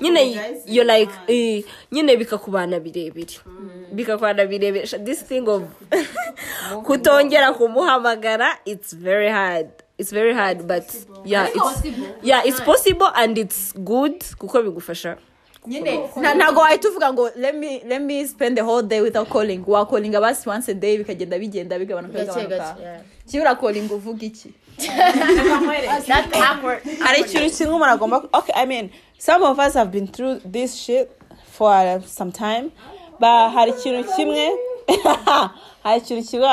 nyine 0.00 0.62
you're 0.66 0.84
like 0.84 1.10
eh, 1.28 1.62
nyine 1.92 2.16
bikakubana 2.16 2.80
birebire. 2.80 3.40
Bikakubana 3.94 4.46
birebire. 4.46 5.04
This 5.04 5.22
thing 5.22 5.48
of 5.48 5.62
kutongera 6.84 7.52
kumuhamagara 7.52 8.58
it's 8.66 8.92
very 8.92 9.30
hard. 9.30 9.70
It's 9.98 10.12
very 10.12 10.32
hard 10.34 10.66
but 10.66 10.84
yeah 11.24 11.48
it's 11.54 11.84
yeah 12.22 12.42
it's 12.44 12.60
possible 12.60 13.10
and 13.14 13.38
it's 13.38 13.72
good. 13.72 14.20
Kuko 14.38 14.62
bigufasha. 14.62 15.16
Nyine 15.66 15.98
nta- 16.16 16.34
ntabwo 16.34 16.60
wahita 16.60 16.88
uvuga 16.88 17.12
ngo 17.12 17.30
let 17.36 17.54
me 17.54 17.82
let 17.88 18.02
me 18.02 18.26
spend 18.28 18.56
the 18.56 18.62
whole 18.62 18.82
day 18.82 19.00
without 19.00 19.28
calling. 19.28 19.64
Wakolinga 19.66 20.20
basi 20.20 20.48
once 20.48 20.68
a 20.70 20.74
day 20.74 20.98
bikagenda 20.98 21.38
bigenda 21.38 21.78
bigabanuka 21.78 22.18
bigabanuka 22.18 22.76
kiba 23.26 23.42
urakolinga 23.42 23.94
uvuga 23.94 24.26
iki 24.26 24.52
hari 27.00 27.20
ikintu 27.20 27.50
kimwe 27.56 27.74
umuntu 27.74 27.92
agomba 27.92 28.16
okay 28.32 28.54
i 28.54 28.66
mean 28.66 28.90
some 29.18 29.44
of 29.44 29.58
us 29.58 29.74
have 29.74 29.90
been 29.90 30.06
through 30.08 30.40
this 30.52 30.74
shit 30.76 31.08
for 31.52 32.00
some 32.06 32.32
time 32.32 32.70
but 33.20 33.52
hari 33.52 33.70
ikintu 33.70 34.04
kimwe 34.16 34.50
hari 35.84 35.98
ikintu 36.00 36.28
kimwe 36.30 36.48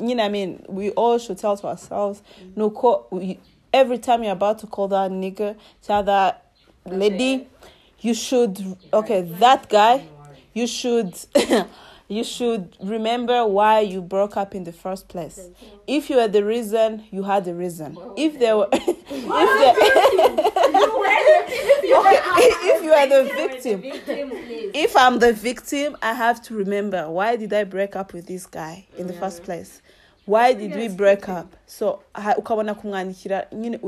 nyine 0.00 0.22
i 0.22 0.28
mean? 0.28 0.58
We 0.68 0.90
all 0.96 1.18
should 1.18 1.38
tell 1.38 1.56
to 1.56 1.68
ourselves 1.68 2.22
nuko 2.56 3.04
we- 3.10 3.38
every 3.72 3.98
time 3.98 4.24
you're 4.24 4.32
about 4.32 4.58
to 4.58 4.66
call 4.66 4.88
that 4.88 5.10
nigga 5.12 5.54
tell 5.86 6.02
that 6.04 6.42
lady 6.86 7.46
you 8.00 8.14
should 8.14 8.76
okay 8.92 9.22
that 9.22 9.68
guy 9.68 10.06
you 10.54 10.66
should 10.66 11.14
you 12.08 12.24
should 12.24 12.76
remember 12.82 13.46
why 13.46 13.80
you 13.80 14.00
broke 14.00 14.36
up 14.36 14.54
in 14.54 14.64
the 14.64 14.72
first 14.72 15.08
place. 15.08 15.50
If 15.86 16.08
you 16.08 16.16
were 16.16 16.28
the 16.28 16.42
reason 16.44 17.04
you 17.10 17.22
had 17.22 17.44
the 17.44 17.54
reason. 17.54 17.98
If 18.16 18.38
there 18.38 18.56
were 18.56 18.68
if 18.72 19.04
there, 19.04 19.74
if 22.40 22.82
you 22.82 22.92
are 22.92 23.06
the 23.06 23.24
victim 23.34 23.80
if 24.74 24.96
i'm 24.96 25.18
the 25.18 25.32
victim 25.32 25.96
i 26.02 26.12
have 26.12 26.40
to 26.42 26.54
remember 26.54 27.10
why 27.10 27.36
did 27.36 27.52
i 27.52 27.64
break 27.64 27.96
up 27.96 28.12
with 28.12 28.26
this 28.26 28.46
guy 28.46 28.86
in 28.96 29.06
the 29.06 29.12
first 29.12 29.42
place? 29.42 29.82
Why 30.28 30.52
did 30.52 30.76
we 30.76 30.88
break 30.88 31.28
up? 31.28 31.56
so 31.66 32.00
ukabona 32.36 32.74
kumwandikira 32.74 33.46
nyine 33.52 33.80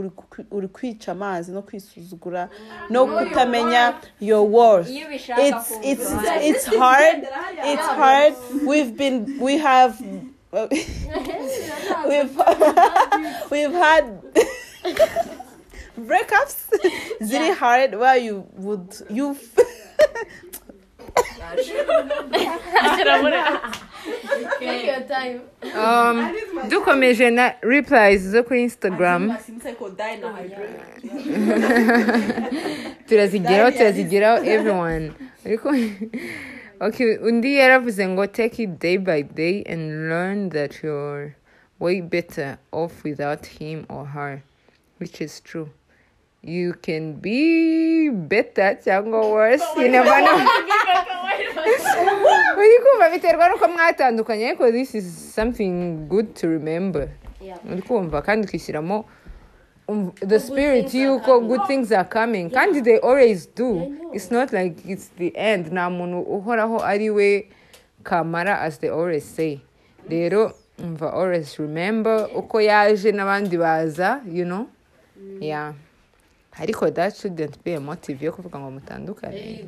uri 0.51 0.69
kwica 0.69 1.13
amazi 1.13 1.53
no 1.53 1.63
kwisuzugura 1.63 2.49
no 2.91 3.07
kutamenya 3.07 3.95
your 4.21 4.49
worth. 4.51 4.89
It's 4.89 5.71
it's 5.83 6.11
it's 6.43 6.67
hard 6.67 7.27
it's 7.65 7.87
hard. 7.87 8.35
We've 8.67 8.97
been 8.97 9.39
we 9.41 9.59
have 9.59 10.01
we've 12.09 12.37
we've 13.51 13.73
had 13.73 14.05
breakups. 16.09 16.57
Really 17.21 17.55
hard. 17.55 17.95
Where 17.95 18.17
you 18.17 18.47
would 18.57 18.95
you 19.11 19.37
Take 24.59 24.87
your 24.87 25.01
time. 25.09 25.41
Um, 25.75 26.33
dukomeje 26.69 27.31
na 27.31 27.55
replies 27.63 28.21
zo 28.21 28.43
kuri 28.43 28.63
instagram? 28.63 29.37
Turazigeraho 33.09 33.71
turazigeraho 33.77 34.45
everyone. 34.45 35.13
Ariko 35.47 35.69
okay 36.81 37.17
undi 37.19 37.55
yaravuze 37.57 38.09
ngo 38.09 38.27
take 38.27 38.63
it 38.63 38.79
day 38.79 38.97
by 38.97 39.23
day 39.23 39.63
and 39.67 40.09
learn 40.09 40.49
that 40.51 40.83
you're 40.83 41.35
way 41.79 42.01
better 42.01 42.59
off 42.73 43.05
without 43.05 43.47
him 43.47 43.85
or 43.89 44.05
her 44.07 44.43
which 44.99 45.21
is 45.21 45.41
true. 45.41 45.69
You 46.43 46.73
can 46.83 47.15
be 47.21 48.09
better 48.11 48.79
cyangwa 48.83 49.21
worse. 49.31 49.65
You 49.77 49.89
never 49.89 50.21
know. 50.25 50.41
uri 52.57 52.79
kumva 52.85 53.11
biterwa 53.11 53.49
n'uko 53.49 53.69
mwatandukanye 53.69 54.47
ariko 54.49 54.71
this 54.73 54.95
is 54.95 55.35
something 55.35 56.07
good 56.09 56.35
to 56.35 56.49
remember. 56.49 57.09
Uri 57.71 57.83
kumva 57.83 58.23
kandi 58.23 58.47
ukishyiramo 58.47 59.05
the 60.21 60.39
spirit 60.41 60.95
y'uko 60.95 61.41
good 61.41 61.67
things 61.67 61.93
are 61.93 62.05
coming. 62.05 62.51
Kandi 62.51 62.81
they 62.85 62.99
always 62.99 63.47
do? 63.47 63.97
It's 64.13 64.31
not 64.31 64.53
like 64.53 64.79
it's 64.87 65.09
the 65.19 65.37
end. 65.37 65.67
Nta 65.73 65.91
muntu 65.91 66.23
uhoraho 66.23 66.81
ari 66.85 67.11
we 67.11 67.49
kamara 68.03 68.61
as 68.61 68.79
they 68.79 68.89
always 68.89 69.25
say. 69.25 69.61
Rero 70.09 70.53
umva 70.79 71.13
always 71.13 71.59
remember. 71.59 72.29
Uko 72.35 72.61
yaje 72.61 73.13
n'abandi 73.13 73.59
baza 73.59 74.21
you 74.27 74.45
know? 74.45 74.69
Yeah. 75.41 75.73
Ariko 76.59 76.91
that 76.95 77.17
shouldn't 77.17 77.63
be 77.65 77.79
motive 77.79 78.23
yo 78.25 78.33
kuvuga 78.33 78.59
ngo 78.59 78.71
mutandukane. 78.71 79.67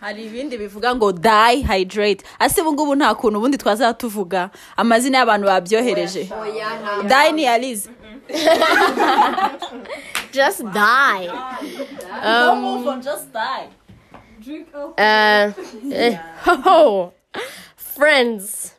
Hari 0.00 0.24
ibindi 0.26 0.58
bivuga 0.58 0.94
ngo 0.94 1.12
die 1.12 1.62
hydrate. 1.62 2.24
Ase 2.38 2.60
ubu 2.62 2.72
ngubu 2.72 2.94
nta 2.94 3.14
kuntu 3.14 3.38
ubundi 3.38 3.58
twazaba 3.58 3.94
tuvuga 3.94 4.50
amazina 4.76 5.18
y'abantu 5.18 5.46
babyohereje. 5.46 6.28
Die 7.08 7.32
ni 7.32 7.46
alize. 7.46 7.90
Just 10.32 10.64
die. 10.72 11.28
Um, 12.22 13.00
just 13.00 13.32
die. 13.32 13.68
Uh, 14.98 15.52
eh, 15.92 16.18
ho, 16.44 17.12
friends. 17.76 18.74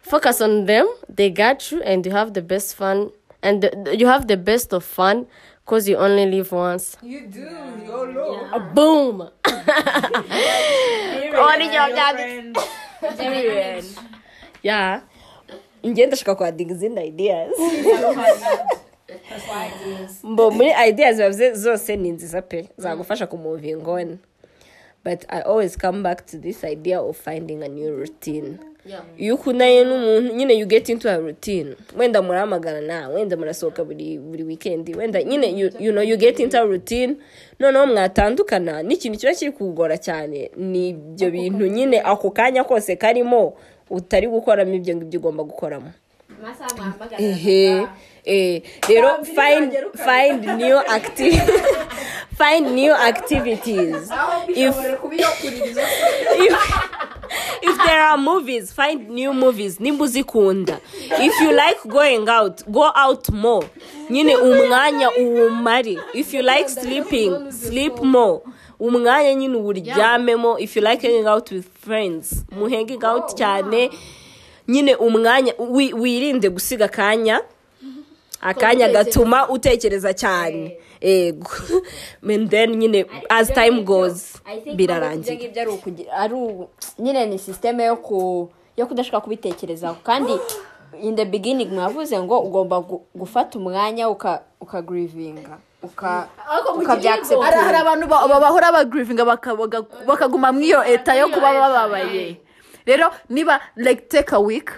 Focus 0.00 0.40
on 0.40 0.66
them. 0.66 0.86
They 1.08 1.30
got 1.30 1.70
you 1.72 1.82
and 1.82 2.06
you 2.06 2.12
have 2.12 2.34
the 2.34 2.42
best 2.42 2.76
fun 2.76 3.10
and 3.42 3.68
you 3.92 4.06
have 4.06 4.28
the 4.28 4.36
best 4.36 4.72
of 4.72 4.84
fun. 4.84 5.26
Because 5.68 5.86
you 5.86 5.98
only 5.98 6.24
live 6.24 6.50
once. 6.50 6.96
You 7.02 7.26
do 7.28 7.44
YOLO. 7.84 8.48
boom. 8.72 9.18
What 9.18 9.34
did 11.60 11.74
y'all 11.76 11.92
got? 11.92 12.16
ya 14.62 15.02
njye 15.84 16.06
ndashaka 16.06 16.34
kwadinga 16.34 16.74
izindi 16.74 17.06
ideas. 17.06 17.52
Mbo 20.24 20.50
muri 20.50 20.72
ideas 20.88 21.18
bavuze 21.18 21.52
zose 21.54 21.96
ni 21.96 22.10
nziza 22.10 22.42
pe. 22.42 22.68
Zagufasha 22.78 23.26
kumuvinga 23.26 23.90
on. 23.90 24.18
But 25.04 25.24
i 25.28 25.40
always 25.40 25.76
come 25.78 26.02
back 26.02 26.26
to 26.26 26.38
this 26.38 26.64
idea 26.64 27.00
of 27.00 27.16
finding 27.16 27.62
a 27.62 27.68
new 27.68 27.90
routine. 27.96 28.58
Iyo 29.18 29.34
ukundanye 29.34 29.84
n'umuntu 29.84 30.34
nyine 30.34 30.54
you 30.58 30.66
get 30.66 30.88
into 30.88 31.10
a 31.10 31.18
routine. 31.18 31.76
Wenda 31.96 32.22
murahamagara 32.22 33.08
wenda 33.08 33.36
murasohoka 33.36 33.84
buri 33.84 34.18
buri 34.18 34.42
weekend 34.42 34.96
wenda 34.96 35.22
nyine 35.22 35.58
you, 35.58 35.92
know 35.92 36.02
you 36.02 36.16
get 36.16 36.40
into 36.40 36.58
a 36.58 36.64
routine. 36.64 37.16
Noneho 37.58 37.86
mwatandukana 37.86 38.82
n'ikintu 38.82 39.18
kiba 39.18 39.34
kiri 39.34 39.52
kugora 39.52 39.98
cyane. 39.98 40.50
Ni 40.56 40.88
ibyo 40.88 41.30
bintu 41.30 41.66
nyine 41.66 42.00
ako 42.00 42.30
kanya 42.30 42.64
kose 42.64 42.96
karimo 42.96 43.54
utari 43.90 44.26
gukoramo 44.26 44.74
ibyo 44.74 44.96
ngibyo 44.96 45.20
ugomba 45.20 45.44
gukoramo. 45.44 45.92
Ehe. 47.18 47.76
eh 47.76 47.86
rero 48.88 49.24
find 49.24 49.72
find 50.04 50.46
new 50.58 50.78
acti 50.78 51.30
find 52.38 52.74
new 52.74 52.92
activities. 52.92 54.10
If 56.40 56.56
if 57.62 57.76
there 57.86 58.02
are 58.02 58.18
movies 58.18 58.72
find 58.72 59.08
new 59.10 59.32
movies. 59.34 59.78
Nimba 59.80 60.04
uzikunda 60.04 60.80
if 61.10 61.40
you 61.40 61.52
like 61.52 61.78
going 61.88 62.28
out 62.28 62.62
go 62.70 62.90
out 62.94 63.28
more. 63.30 63.64
Nyine 64.10 64.36
umwanya 64.36 65.10
uwumare 65.10 65.98
if 66.14 66.34
you 66.34 66.42
like 66.42 66.68
sleeping 66.68 67.50
sleep 67.52 67.98
more. 68.02 68.40
Umwanya 68.80 69.34
nyine 69.34 69.56
uwuryamemo 69.56 70.58
if 70.58 70.76
you 70.76 70.82
like 70.82 71.02
hanging 71.02 71.26
out 71.26 71.50
with 71.50 71.66
friends 71.80 72.44
mu 72.50 72.68
hanging 72.68 73.04
out 73.04 73.34
cyane 73.36 73.90
nyine 74.68 74.94
umwanya 74.94 75.52
wi- 75.58 75.92
wirinde 75.94 76.50
gusiga 76.50 76.84
akanya 76.84 77.40
akanya 78.40 78.88
gatuma 78.88 79.48
utekereza 79.48 80.14
cyane. 80.14 80.76
Ego 81.00 81.50
and 82.28 82.50
then 82.50 82.74
nyine 82.78 83.04
as 83.30 83.48
time 83.52 83.82
goes 83.84 84.34
birarangira. 84.74 85.36
ngibyo 85.36 85.62
ari 85.62 85.70
ukugira 85.70 86.12
ari 86.12 86.34
u- 86.34 86.68
nyine 86.98 87.26
ni 87.26 87.38
sisiteme 87.38 87.84
yo 87.84 87.96
ku 87.96 88.50
yo 88.76 88.86
kudashaka 88.86 89.20
kubitekerezaho. 89.20 89.96
Kandi 90.02 90.32
in 91.02 91.14
the 91.16 91.24
beginning 91.24 91.68
mwavuze 91.70 92.18
ngo 92.20 92.38
ugomba 92.40 92.76
gu- 92.80 93.02
gufata 93.14 93.58
umwanya 93.58 94.08
uka 94.08 94.42
ukagrivinga 94.60 95.58
uka 95.82 96.26
hari 97.62 97.76
abantu 97.76 98.06
ba- 98.08 98.26
ba- 98.28 98.40
bahora 98.40 98.72
bagrivinga 98.72 99.24
bakaguma 100.06 100.50
muri 100.52 100.66
iyo 100.66 100.82
eta 100.84 101.14
yo 101.14 101.28
kuba 101.28 101.52
bababaye 101.54 102.36
rero 102.86 103.10
niba 103.30 103.60
like 103.76 104.08
take 104.08 104.32
a 104.34 104.40
week 104.40 104.72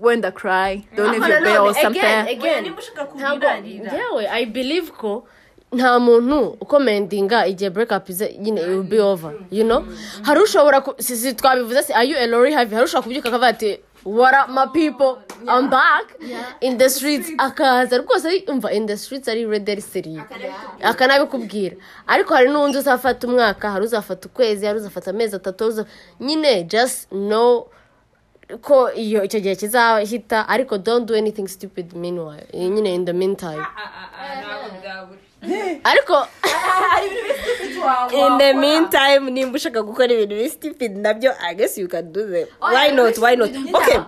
wenda 0.00 0.30
cry 0.32 0.84
don't 0.96 1.12
leave 1.12 1.28
your 1.28 1.42
bed 1.42 1.56
or 1.58 1.74
something. 1.74 1.98
again 2.04 2.28
again 2.28 2.74
ntabwo 3.16 3.48
njyewe 3.60 4.28
i 4.30 4.46
believe 4.46 4.90
ko 4.92 5.24
nta 5.72 5.98
muntu 5.98 6.56
ukomendinga 6.60 7.46
igihe 7.46 7.70
break 7.70 7.90
up 7.92 8.08
ize 8.08 8.36
nyine 8.40 8.60
it 8.60 8.68
will 8.68 8.82
be 8.82 9.00
over 9.00 9.32
you 9.50 9.64
know? 9.64 9.84
Hari 10.22 10.40
ushobora 10.40 10.82
si 10.98 11.34
twabivuze 11.34 11.82
se 11.82 11.92
are 11.94 12.08
you 12.08 12.16
a 12.16 12.26
lorry 12.26 12.52
heavy 12.54 12.74
hari 12.74 12.84
ushobora 12.84 13.02
kubyuka 13.04 13.28
akavuga 13.28 13.48
ati 13.48 13.78
what 14.04 14.34
up 14.34 14.48
my 14.48 14.66
people? 14.72 15.18
I'm 15.46 15.68
back. 15.70 16.16
In 16.60 16.78
the 16.78 16.88
streets 16.88 17.30
akaza. 17.38 17.98
Rwose 17.98 18.28
ari- 18.28 18.44
umva 18.48 18.72
in 18.72 18.86
the 18.86 18.96
streets 18.96 19.28
ari 19.28 19.44
red 19.46 19.68
ari 19.70 19.82
seriye 19.82 20.22
akanabikubwira. 20.82 21.76
Ariko 22.06 22.34
hari 22.34 22.48
n'undi 22.48 22.78
uzafata 22.78 23.26
umwaka 23.26 23.70
hari 23.70 23.84
uzafata 23.84 24.28
ukwezi 24.28 24.66
hari 24.66 24.78
uzafata 24.78 25.10
amezi 25.10 25.36
atatu 25.36 25.84
nyine 26.20 26.62
just 26.64 27.08
know 27.08 27.66
ko 28.56 28.92
iyo 28.92 29.24
icyo 29.24 29.40
gihe 29.40 29.56
kizahita 29.56 30.48
ariko 30.48 30.78
don't 30.78 31.04
do 31.08 31.14
anything 31.14 31.48
stupid 31.48 31.92
meanwhile. 31.92 32.46
Nyine 32.54 32.94
in 32.94 33.04
the 33.04 33.12
meantime. 33.12 33.60
Ariko 35.84 36.16
in 38.12 38.38
the 38.38 38.54
meantime 38.54 39.30
nimba 39.30 39.56
ushaka 39.56 39.82
gukora 39.82 40.12
ibintu 40.12 40.34
biri 40.36 40.50
stupid 40.50 40.96
na 40.96 41.14
byo 41.14 41.32
i 41.40 41.54
guess 41.54 41.78
you 41.78 41.88
can 41.88 42.12
do 42.12 42.26
them. 42.26 42.46
Why 42.60 42.90
not? 42.90 43.18
Why 43.18 43.36
not? 43.36 43.50
okay. 43.74 44.00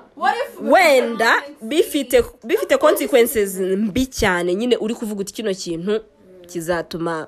wenda 0.63 1.43
bifite 1.63 2.25
bifite 2.45 2.79
consequences 2.79 3.61
mbi 3.61 4.07
cyane. 4.07 4.55
Nyine 4.55 4.77
uri 4.77 4.95
kuvuga 4.95 5.21
uti 5.21 5.33
kino 5.33 5.55
kintu 5.55 6.01
kizatuma 6.47 7.27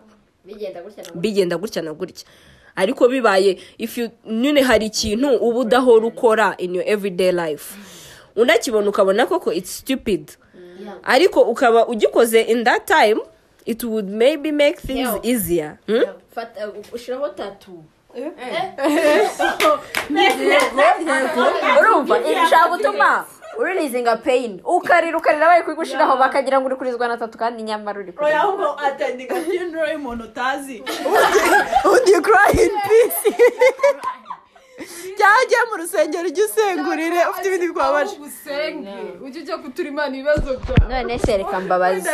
bigenda 1.15 1.57
gutya 1.59 1.83
na 1.83 1.93
gutya. 1.93 2.27
Ariko 2.77 3.09
bibaye 3.09 3.59
if 3.79 3.99
you 3.99 4.11
nyine 4.27 4.63
hari 4.63 4.87
ikintu 4.87 5.37
uba 5.37 5.59
udahora 5.59 6.07
ukora 6.07 6.55
in 6.59 6.75
your 6.75 6.89
everyday 6.89 7.33
life. 7.33 7.75
Unakibona 8.37 8.89
ukabona 8.89 9.27
koko 9.27 9.53
it's 9.53 9.71
stupid. 9.79 10.31
Ariko 11.03 11.41
ukaba 11.41 11.87
ugikoze 11.87 12.41
in 12.43 12.65
that 12.65 12.87
time 12.87 13.21
it 13.67 13.85
would 13.85 14.09
maybe 14.09 14.53
make 14.53 14.81
things 14.81 15.09
easier. 15.23 15.79
Hmm? 15.87 16.03
ushyiraho 16.93 17.29
tatu 17.29 17.85
urumva 21.81 22.19
ishaka 22.21 22.69
gutuma 22.69 23.25
urilizinga 23.59 24.17
peyini 24.17 24.63
ukarira 24.65 25.19
ukarira 25.19 25.47
bari 25.47 25.63
kugushyiraho 25.65 26.17
bakagira 26.17 26.61
ngo 26.61 26.67
uri 26.67 26.77
kurizwa 26.77 27.09
na 27.09 27.17
tatu 27.17 27.39
kandi 27.39 27.63
nyamara 27.63 28.01
uri 28.01 28.13
kurira 28.13 28.41
ahubwo 28.43 28.79
atendinga 28.81 29.35
funeral 29.35 29.93
y'umuntu 29.93 30.25
utazi 30.25 30.83
would 31.85 32.09
you 32.09 32.23
cry 32.23 32.51
in 32.53 32.71
peace? 32.89 33.37
Cyangwa 35.17 35.39
ugiye 35.45 35.61
mu 35.71 35.77
rusengero 35.77 36.29
ujye 36.29 36.45
usengurire. 36.45 37.21
Ufite 37.31 37.49
ibindi 37.49 37.67
bikubabaje 37.67 38.17
usenge 38.27 38.91
ujye 39.25 39.41
ujya 39.43 39.57
gutura 39.57 39.89
imana 39.89 40.17
ibibazo 40.17 40.57
byawe 40.59 41.03
none 41.03 41.19
se 41.19 41.37
reka 41.37 41.61
mbabazi 41.61 42.09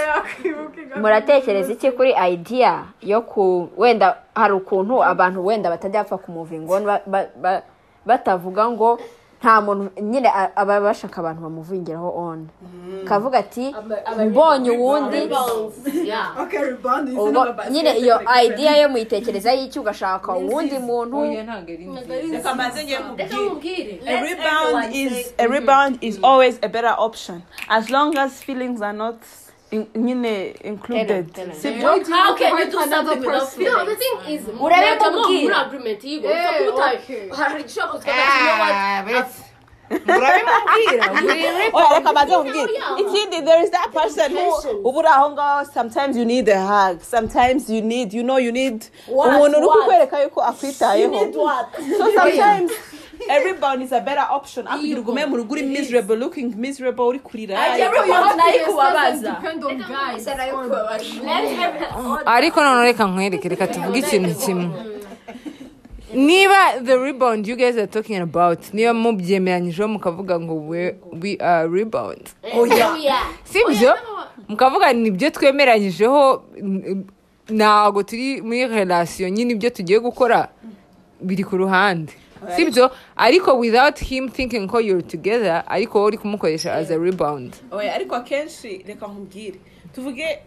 muratekereza 0.96 1.72
iki 1.72 1.90
kuri 1.90 2.12
idea 2.32 2.84
yo 3.02 3.20
ku 3.22 3.68
wenda 3.76 4.16
hari 4.34 4.52
ukuntu 4.54 5.04
abantu 5.04 5.46
wenda 5.46 5.70
batajya 5.70 6.02
bapfa 6.02 6.18
kumuvinga 6.18 6.80
ba- 6.80 7.02
ba- 7.06 7.30
ba- 7.36 7.62
batavuga 8.06 8.68
ngo 8.70 8.98
nta 9.42 9.60
muntu 9.60 9.90
nyine 10.02 10.28
a- 10.28 10.56
aba 10.56 10.80
bashaka 10.80 11.20
abantu 11.20 11.42
bamuvingiraho 11.42 12.10
on. 12.16 12.48
Kavuga 13.04 13.38
ati 13.38 13.74
mbonye 14.28 14.70
uwundi. 14.70 15.18
Nyine 17.70 17.98
iyo 17.98 18.20
idea 18.44 18.76
yo 18.76 18.88
muyitekereza 18.88 19.52
y'iki 19.52 19.78
ugashaka 19.78 20.36
uwundi 20.36 20.78
muntu? 20.78 21.24
reka 22.32 22.54
mbanze 22.54 22.84
ngiye 22.84 22.98
reka 23.16 23.36
mubwire 23.36 23.48
mubwire 23.48 24.00
a 24.06 24.20
rebound 24.22 24.94
is 24.94 25.34
a 25.38 25.46
rebound 25.46 25.98
is 26.00 26.18
always 26.24 26.58
a 26.62 26.68
better 26.68 26.94
option. 26.98 27.42
As 27.68 27.90
long 27.90 28.16
as 28.18 28.42
feelings 28.42 28.82
are 28.82 28.92
not 28.96 29.16
nyine 29.94 30.54
included. 30.64 31.32
Sibyo 31.52 32.06
how 32.08 32.34
can 32.36 32.58
you 32.58 32.70
do 32.70 32.80
something 32.90 33.20
without 33.20 33.48
feeling 33.52 33.72
no 33.72 33.84
the 33.84 33.96
thing 33.96 34.16
is 34.34 34.42
murajyamo 34.46 35.28
muri 35.28 35.54
agreement 35.54 36.04
yigo 36.04 36.28
hari 37.30 37.60
igishobora 37.60 38.04
mbanze 42.12 42.36
mubwire 42.36 42.72
ikindi 42.98 43.42
there 43.42 43.64
is 43.64 43.70
that 43.70 43.92
person 43.92 44.32
who 44.32 44.88
uba 44.88 44.98
uri 44.98 45.08
aho 45.08 45.30
ngaho 45.30 45.64
sometimes 45.64 46.16
you 46.16 46.24
need 46.24 46.48
a 46.48 46.66
hug 46.66 47.00
sometimes 47.02 47.70
you 47.70 47.80
need 47.80 48.14
you 48.14 48.22
know 48.22 48.38
you 48.38 48.52
need 48.52 48.84
umuntu 49.08 49.58
uri 49.58 49.68
kukwereka 49.68 50.22
yuko 50.22 50.42
akwitayeho 50.42 51.32
so 51.98 52.12
sometimes 52.20 52.72
rebound 53.44 53.82
is 53.82 53.92
a 53.92 54.00
better 54.00 54.26
option. 54.30 54.66
Aho 54.66 54.78
kugira 54.78 55.00
ugume 55.00 55.26
mu 55.26 55.36
rugo 55.36 55.52
uri 55.52 55.62
miserable 55.62 56.16
looking 56.16 56.54
miserable 56.56 57.04
uri 57.04 57.18
kurira 57.18 57.58
ariko 62.26 62.60
noneho 62.60 62.84
reka 62.84 63.04
nkwereke 63.04 63.48
reka 63.48 63.66
tuvuge 63.66 63.98
ikintu 63.98 64.34
kimwe 64.34 64.70
niba 66.14 66.80
the 66.82 66.96
rebound 66.98 67.46
you 67.46 67.56
guys 67.56 67.76
are 67.76 67.86
talking 67.86 68.16
about 68.16 68.58
niba 68.74 68.94
mubyemeranyijeho 68.94 69.88
mukavuga 69.88 70.40
ngo 70.40 70.66
we, 70.68 70.94
we 71.22 71.36
are 71.40 71.68
rebound. 71.68 72.28
Sibyo 73.44 73.94
mukavuga 74.48 74.92
ni 74.92 75.10
byo 75.10 75.30
twemeranyijeho 75.30 76.44
ntabwo 77.50 78.02
turi 78.02 78.42
muri 78.42 78.66
relation 78.66 79.30
nyine 79.32 79.52
ibyo 79.52 79.70
tugiye 79.70 80.00
gukora 80.00 80.48
biri 81.20 81.44
ku 81.44 81.56
ruhande. 81.56 82.12
Sibyo 82.56 82.90
ariko 83.16 83.58
without 83.58 83.98
him 83.98 84.28
thinking 84.28 84.66
ko 84.68 84.78
you're 84.80 85.02
together 85.02 85.64
ariko 85.66 85.98
wowe 85.98 86.06
uri 86.08 86.18
kumukoresha 86.18 86.72
as 86.74 86.90
a 86.90 86.98
rebound. 86.98 87.56
Ariko 87.72 88.14
akenshi 88.16 88.84
reka 88.86 89.06
nkubwire. 89.06 89.58
Tuvuge 89.94 90.38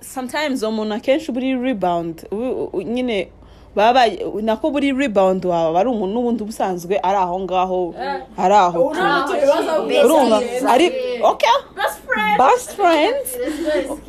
sometimes 0.00 0.62
umuntu 0.62 0.94
akenshi 0.94 1.32
buri 1.32 1.54
rebound 1.54 2.26
u- 2.30 2.70
u- 2.72 2.82
nyine 2.82 3.28
baba 3.74 4.06
nako 4.42 4.70
buri 4.70 4.92
rebound 4.92 5.44
wawe 5.44 5.68
aba 5.70 5.80
ari 5.80 5.88
umuntu 5.88 6.14
n'ubundi 6.14 6.42
ubusanzwe 6.42 6.98
ari 7.02 7.16
aho 7.18 7.40
ngaho 7.40 7.94
ari 8.36 8.54
aho. 8.54 8.92
Urumva 10.04 10.42
ari 10.68 10.86
okay 11.22 11.48
best 12.38 12.70
friends. 12.76 13.36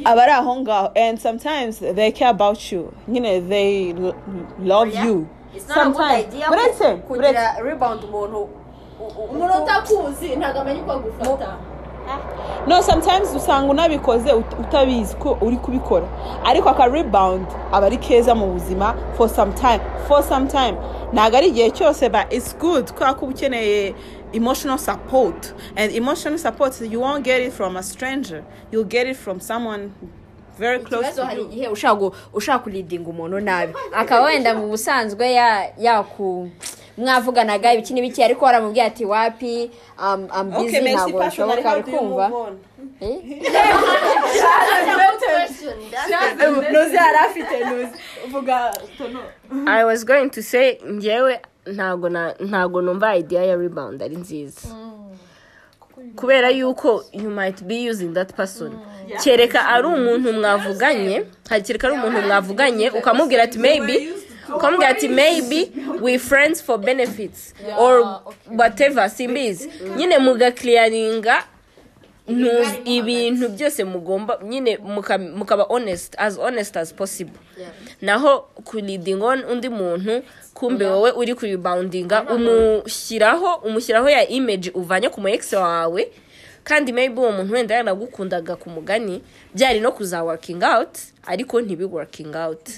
Aba 0.05 0.23
ari 0.23 0.31
aho 0.31 0.55
ngaho. 0.61 0.91
And 0.95 1.19
sometimes 1.19 1.79
they 1.79 2.11
care 2.11 2.29
about 2.29 2.71
you. 2.71 2.93
Nyine 3.07 3.47
they 3.49 3.89
l- 3.91 4.15
love 4.59 4.93
you. 5.05 5.27
Sometimes- 5.73 6.33
ku- 6.95 7.07
kugira 7.07 7.55
rebound 7.63 8.03
umuntu 8.03 8.49
umuntu 9.31 9.63
utakuzi 9.63 10.35
ntabwo 10.35 10.61
amenya 10.61 10.81
uko 10.81 10.91
agufata. 10.91 11.57
No 12.67 12.81
sometimes 12.81 13.35
usanga 13.35 13.71
unabikoze 13.71 14.33
ut- 14.33 14.59
utabizi 14.59 15.15
ko 15.15 15.37
uri 15.41 15.57
kubikora. 15.57 16.05
Ariko 16.45 16.69
aka 16.69 16.87
rebound 16.87 17.47
aba 17.71 17.85
ari 17.87 17.97
keza 17.97 18.35
mu 18.35 18.47
buzima 18.53 18.95
for 19.17 19.29
some 19.29 19.53
time. 19.53 19.79
For 20.07 20.23
some 20.23 20.47
time. 20.47 20.77
Ntabwo 21.13 21.37
ari 21.37 21.47
igihe 21.47 21.71
cyose 21.71 22.09
but 22.09 22.33
it's 22.33 22.53
good. 22.57 22.91
Kubera 22.91 23.13
ko 23.13 23.25
uba 23.25 23.33
ukeneye 23.35 23.93
emotional 24.33 24.77
support. 24.77 25.53
And 25.75 25.91
emotional 25.95 26.37
support 26.39 26.81
you 26.81 26.99
won't 26.99 27.23
get 27.23 27.41
it 27.41 27.53
from 27.53 27.77
a 27.77 27.83
stranger. 27.83 28.43
You'll 28.71 28.89
get 28.89 29.07
it 29.07 29.17
from 29.17 29.39
someone 29.39 29.91
very 30.59 30.79
close 30.83 31.15
to 31.15 31.25
hari 31.25 31.41
you. 31.41 31.45
igihe 31.47 31.67
ushaka 32.33 32.59
kuridinga 32.59 33.09
umuntu 33.09 33.39
nabi. 33.39 33.73
Akaba 33.93 34.25
wenda 34.25 34.53
mu 34.55 34.67
busanzwe 34.67 35.31
ya- 35.33 35.71
yaku 35.77 36.49
mwavuganaga 36.97 37.73
ibiki 37.73 37.93
n'ibiki 37.93 38.23
ariko 38.23 38.45
waramubwiye 38.45 38.85
ati 38.85 39.05
wapi? 39.05 39.71
Am 39.97 40.27
am 40.31 40.51
busy 40.51 40.67
okay 40.67 40.81
merci 40.81 41.11
ntabwo 41.11 41.23
bishoboka 41.23 41.71
ari 41.71 41.83
kumva. 41.83 42.25
Eh? 43.01 43.15
nuzi 46.71 46.95
yari 46.95 47.17
afite 47.25 47.59
nuzi 47.65 47.97
uvuga 48.25 48.73
i 49.67 49.83
was 49.85 50.05
going 50.05 50.29
to 50.29 50.41
say 50.43 50.77
ngewe 50.91 51.39
ntago 51.65 52.09
na- 52.09 52.33
ntago 52.39 52.81
numva 52.81 53.15
idea 53.15 53.43
ya 53.43 53.55
rebound 53.55 54.03
ari 54.03 54.15
nziza. 54.15 54.67
Kubera 56.15 56.49
yuko 56.49 57.03
you 57.13 57.29
might 57.29 57.63
be 57.63 57.89
using 57.89 58.13
that 58.13 58.33
person. 58.35 58.71
Kereka 59.23 59.67
ari 59.67 59.87
umuntu 59.87 60.33
mwavuganye 60.33 61.23
kereka 61.65 61.87
ari 61.87 61.95
umuntu 61.97 62.21
mwavuganye 62.21 62.89
ukamubwira 62.89 63.43
ati 63.43 63.57
maybe 63.59 64.09
ukamubwira 64.55 64.89
ati 64.89 65.07
maybe 65.07 65.71
we 66.01 66.19
friends 66.19 66.63
for 66.63 66.77
benefits 66.77 67.53
or 67.77 68.21
whatever 68.57 69.09
simbizi 69.09 69.69
nyine 69.97 70.17
mugakiriyaringa 70.17 71.43
ibintu 72.85 73.49
byose 73.49 73.83
mugomba 73.83 74.39
nyine 74.43 74.77
muka- 74.77 75.17
mukaba 75.17 75.63
honest 75.63 76.13
as 76.17 76.37
honest 76.37 76.77
as 76.77 76.93
possible. 76.93 77.39
Naho 78.01 78.39
kuridinga 78.63 79.25
undi 79.51 79.69
muntu 79.69 80.23
kumbe 80.53 80.85
wowe 80.85 81.11
uri 81.11 81.35
kuribawundinga 81.35 82.23
umushyiraho 82.23 83.55
umushyiraho 83.65 84.09
ya 84.09 84.27
image 84.27 84.69
uvanye 84.73 85.09
ku 85.09 85.21
mu 85.21 85.27
ex 85.29 85.53
wawe 85.53 86.11
kandi 86.69 86.93
maybe 86.93 87.19
uwo 87.21 87.31
muntu 87.31 87.53
wenda 87.53 87.75
yanagukundaga 87.75 88.55
ku 88.55 88.69
mugani 88.69 89.21
byari 89.55 89.79
no 89.79 89.91
kuza 89.91 90.23
working 90.23 90.63
out 90.63 90.97
ariko 91.25 91.61
ntibi 91.61 91.85
working 91.85 92.35
out 92.35 92.69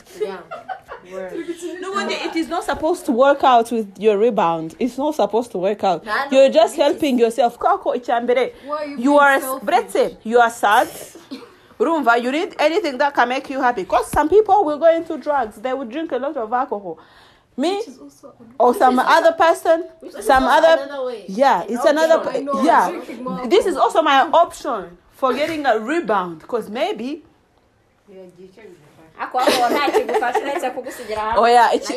N'ubundi, 1.82 2.14
it 2.28 2.36
is 2.36 2.48
not 2.48 2.64
supposed 2.64 3.06
to 3.06 3.12
work 3.12 3.44
out 3.44 3.72
with 3.72 3.88
your 4.00 4.18
rebound. 4.18 4.76
It's 4.80 4.98
not 4.98 5.16
supposed 5.16 5.52
to 5.52 5.58
work 5.58 5.84
out. 5.84 6.06
You're 6.32 6.50
just 6.50 6.76
helping 6.76 7.20
yourself. 7.20 7.58
Kako 7.58 7.96
icyambere. 7.96 8.54
You 8.98 9.18
are 9.18 9.40
let's 9.66 9.94
say 9.94 10.16
you 10.24 10.40
are 10.40 10.52
sad. 10.52 10.88
Urumva, 11.80 12.22
you 12.24 12.32
need 12.32 12.56
anything 12.60 12.98
that 13.00 13.14
can 13.16 13.28
make 13.30 13.50
you 13.50 13.60
happy. 13.60 13.82
Because 13.82 14.12
some 14.12 14.30
people 14.30 14.64
will 14.64 14.78
go 14.78 14.96
into 14.96 15.18
drugs. 15.18 15.56
They 15.56 15.74
will 15.74 15.88
drink 15.90 16.12
a 16.12 16.18
lot 16.18 16.38
of 16.38 16.54
alcohol. 16.54 17.00
Me 17.58 17.84
or 18.60 18.74
some 18.74 18.98
other 18.98 19.34
person, 19.34 19.90
some 20.22 20.44
other 20.46 20.84
another 20.84 21.06
way. 21.06 21.26
yeah, 21.28 21.64
it's 21.68 21.84
another 21.86 22.32
yeah. 22.64 23.02
This 23.46 23.66
is 23.66 23.76
also 23.76 24.02
my 24.02 24.22
option 24.32 24.98
for 25.12 25.34
getting 25.34 25.66
a 25.66 25.78
rebound 25.80 26.40
because 26.40 26.70
maybe 26.70 27.24
Oh 31.38 31.46
yeah, 31.46 31.70
it's 31.74 31.92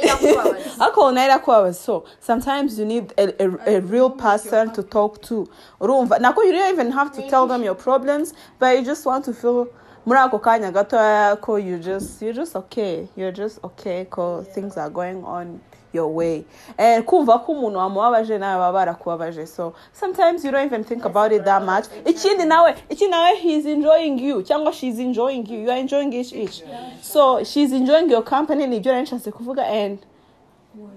alcohol 0.80 1.12
naira 1.12 1.38
kubabaza. 1.42 1.74
So 1.74 2.04
sometimes 2.20 2.78
you 2.78 2.84
need 2.84 3.14
a, 3.16 3.42
a, 3.42 3.76
a 3.76 3.80
real 3.80 4.10
person 4.10 4.72
to 4.74 4.82
talk 4.82 5.22
to. 5.22 5.48
Urumva, 5.80 6.18
nako 6.20 6.44
you 6.44 6.52
don't 6.52 6.72
even 6.72 6.90
have 6.92 7.12
to 7.12 7.28
tell 7.30 7.46
them 7.46 7.62
your 7.62 7.74
problems, 7.74 8.34
but 8.58 8.76
you 8.76 8.84
just 8.84 9.06
want 9.06 9.24
to 9.24 9.32
feel 9.32 9.68
muri 10.06 10.18
ako 10.18 10.38
kanya 10.38 10.72
gatoya 10.72 11.40
ko 11.40 11.56
you 11.56 11.78
just 11.78 12.22
you're 12.22 12.34
just 12.34 12.56
okay. 12.56 13.08
You're 13.16 13.32
just 13.32 13.58
okay 13.64 14.04
ko 14.04 14.42
things 14.42 14.76
are 14.76 14.90
going 14.90 15.24
on 15.24 15.60
your 15.94 16.08
way. 16.12 16.44
And 16.76 17.06
kumva 17.06 17.44
ko 17.44 17.52
umuntu 17.52 17.78
wamubabaje 17.78 18.38
nawe 18.38 18.58
baba 18.58 18.86
barakubabaje. 18.86 19.46
So 19.48 19.74
sometimes 19.92 20.44
you 20.44 20.50
don't 20.50 20.66
even 20.66 20.84
think 20.84 21.04
about 21.04 21.32
it 21.32 21.44
that 21.44 21.62
much. 21.64 21.84
Ikindi 22.04 22.44
nawe, 22.46 22.74
ikindi 22.90 23.10
nawe 23.10 23.36
he's 23.36 23.64
enjoying 23.66 24.18
you. 24.18 24.42
Cyangwa 24.42 24.72
she's 24.72 24.98
enjoying 24.98 25.46
you. 25.46 25.60
You 25.60 25.70
are 25.70 25.78
enjoying 25.78 26.12
each 26.12 26.32
each. 26.32 26.62
So 27.00 27.44
she's 27.44 27.72
enjoying 27.72 28.10
your 28.10 28.22
company 28.22 28.66
ni 28.66 28.80
byo 28.80 28.92
nari 28.92 29.02
nshatse 29.06 29.32
kuvuga 29.32 29.62
and 29.62 29.98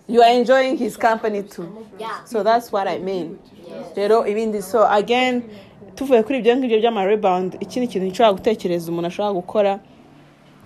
you 0.07 0.21
are 0.23 0.31
enjoying 0.31 0.77
his 0.77 0.97
company 0.97 1.43
too. 1.43 1.87
So 2.25 2.43
that's 2.43 2.71
what 2.71 2.87
I 2.87 2.97
mean. 2.97 3.39
Rero 3.95 4.23
ibindi 4.25 4.63
so 4.63 4.87
again 4.89 5.43
tuvuye 5.97 6.21
kuri 6.23 6.37
ibyo 6.39 6.53
ngibyo 6.57 6.77
by'ama 6.79 7.05
rebound 7.05 7.57
ikindi 7.59 7.87
kintu 7.91 8.07
nshobora 8.07 8.33
gutekereza 8.37 8.85
umuntu 8.91 9.07
ashobora 9.11 9.33
gukora 9.41 9.73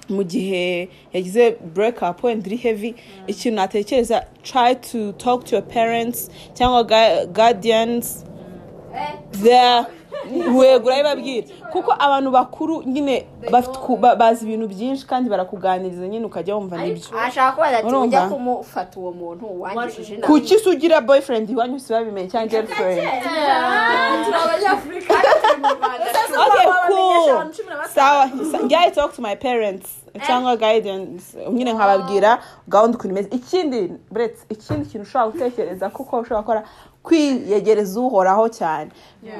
mu 0.09 0.23
gihe 0.23 0.89
yagize 1.15 1.55
break 1.75 2.01
up 2.03 2.23
wenda 2.23 2.45
iri 2.47 2.57
heavy. 2.57 2.91
Ikintu 3.31 3.55
natekereza 3.55 4.25
try 4.43 4.73
to 4.75 5.11
talk 5.15 5.45
to 5.45 5.55
your 5.55 5.63
parents 5.65 6.29
cyangwa 6.53 6.83
gu- 6.83 7.27
guardians. 7.33 8.25
There 9.43 9.85
wego 10.55 10.87
urabibabwira 10.87 11.47
kuko 11.71 11.93
abantu 11.99 12.31
bakuru 12.31 12.83
nyine 12.85 13.25
bazi 14.17 14.45
ibintu 14.45 14.67
byinshi 14.67 15.05
kandi 15.07 15.29
barakuganiriza 15.29 16.07
nyine 16.07 16.25
ukajya 16.25 16.55
wumva 16.55 16.77
ni 16.77 16.93
byo. 16.93 17.19
ashaka 17.19 17.51
kubaza 17.51 17.77
ati 17.77 17.95
ujya 17.95 18.21
kumufata 18.29 18.99
uwo 18.99 19.11
muntu 19.11 19.61
wangishije 19.61 20.13
inama 20.15 20.27
kuki 20.33 20.59
se 20.59 20.69
ugira 20.69 21.01
boyfriend 21.01 21.49
iwanyu 21.49 21.79
si 21.79 21.93
babimenye 21.93 22.29
cyangwa 22.29 22.49
girlfriend? 22.49 23.07
okay 26.45 26.65
cool. 26.87 27.51
sawa. 27.93 28.29
Sa- 28.51 28.57
njyaye 28.65 28.91
talk 28.91 29.13
to 29.15 29.21
my 29.21 29.35
parents. 29.35 29.89
Cyangwa 30.25 30.57
guidance. 30.57 31.37
Nyine 31.51 31.73
nkababwira 31.73 32.39
gahunda 32.67 32.97
ukuntu 32.97 33.09
imeze. 33.15 33.29
Ikindi 33.31 33.93
buretse 34.11 34.45
ikindi 34.49 34.85
kintu 34.89 35.03
ushobora 35.07 35.31
gutekereza 35.31 35.89
kuko 35.89 36.19
ushobora 36.19 36.41
gukora 36.41 36.63
kwiyegereza 37.03 37.99
uhoraho 37.99 38.49
cyane. 38.49 38.91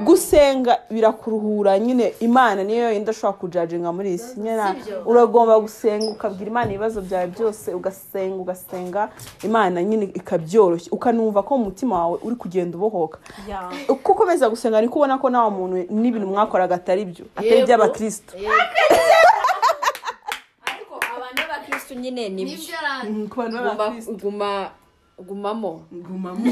Gusenga 0.04 0.80
birakuruhura 0.90 1.80
nyine. 1.80 2.14
Imana 2.20 2.64
niyo 2.64 2.92
yenda 2.92 3.12
ushobora 3.12 3.38
kujajinga 3.40 3.92
muri 3.92 4.10
iyi 4.10 4.18
si 4.18 4.40
nyine 4.40 4.76
uragomba 5.06 5.60
gusenga 5.60 6.06
ukabwira 6.12 6.50
imana 6.52 6.70
ibibazo 6.72 7.02
byawe 7.02 7.28
byose 7.28 7.74
ugasenga 7.74 8.36
ugasenga. 8.36 9.10
Imana 9.44 9.84
nyine 9.84 10.06
ikabyoroshya. 10.14 10.92
Ukanumva 10.92 11.44
ko 11.44 11.58
mu 11.58 11.64
mutima 11.66 11.96
wawe 12.00 12.18
uri 12.24 12.36
kugenda 12.36 12.78
ubohoka. 12.78 13.20
Uko 13.90 14.12
ukomeza 14.12 14.50
gusenga 14.50 14.82
niko 14.82 14.96
ubona 15.00 15.18
ko 15.18 15.30
nta 15.30 15.50
muntu 15.50 15.76
n'ibintu 15.94 16.28
mwakoraga 16.28 16.76
atari 16.76 17.06
byo. 17.06 17.26
Atari 17.36 17.60
iby'abakristo. 17.60 18.34
Ariko 20.66 20.96
abantu 21.18 21.42
b'abakirisitu 21.42 21.94
nyine 22.00 22.30
ni 22.30 22.46
byo 22.46 22.58
ni 23.10 23.28
byo 23.28 23.76
bantu 23.78 24.12
uguma 24.12 24.70
uguma 25.22 25.54
gumamo. 25.92 26.44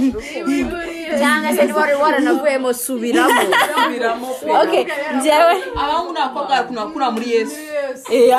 Cyangwa 1.19 1.53
se 1.55 1.65
niba 1.65 1.79
wari 1.79 1.95
waranavuyemo 1.95 2.73
subiramo 2.73 3.41
okay 4.61 4.85
njyewe 5.17 5.53
abahungu 5.81 6.11
n'abakobwa 6.13 6.49
barakunda 6.49 6.85
gukura 6.85 7.11
muri 7.11 7.27
yesu 7.31 7.57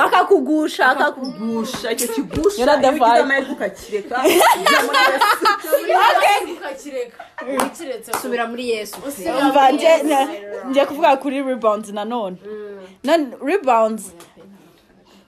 akakugusha 0.04 0.88
akakugusha 0.88 1.38
gusha 1.40 1.92
icyo 1.92 2.08
kigusha 2.14 2.58
You're 2.62 2.72
not 2.72 2.80
the 2.82 2.88
iyo 2.88 3.04
vibe. 3.04 3.20
amahirwe 3.22 3.52
ukakireka 3.52 4.16
subira 8.22 8.46
muri 8.46 8.70
yesu 8.70 8.96
ngiye 10.68 10.86
kuvuga 10.86 11.16
kuri 11.16 11.42
rebounds 11.42 11.88
nanone 11.92 12.36
none 13.04 13.26
rebounds. 13.42 14.12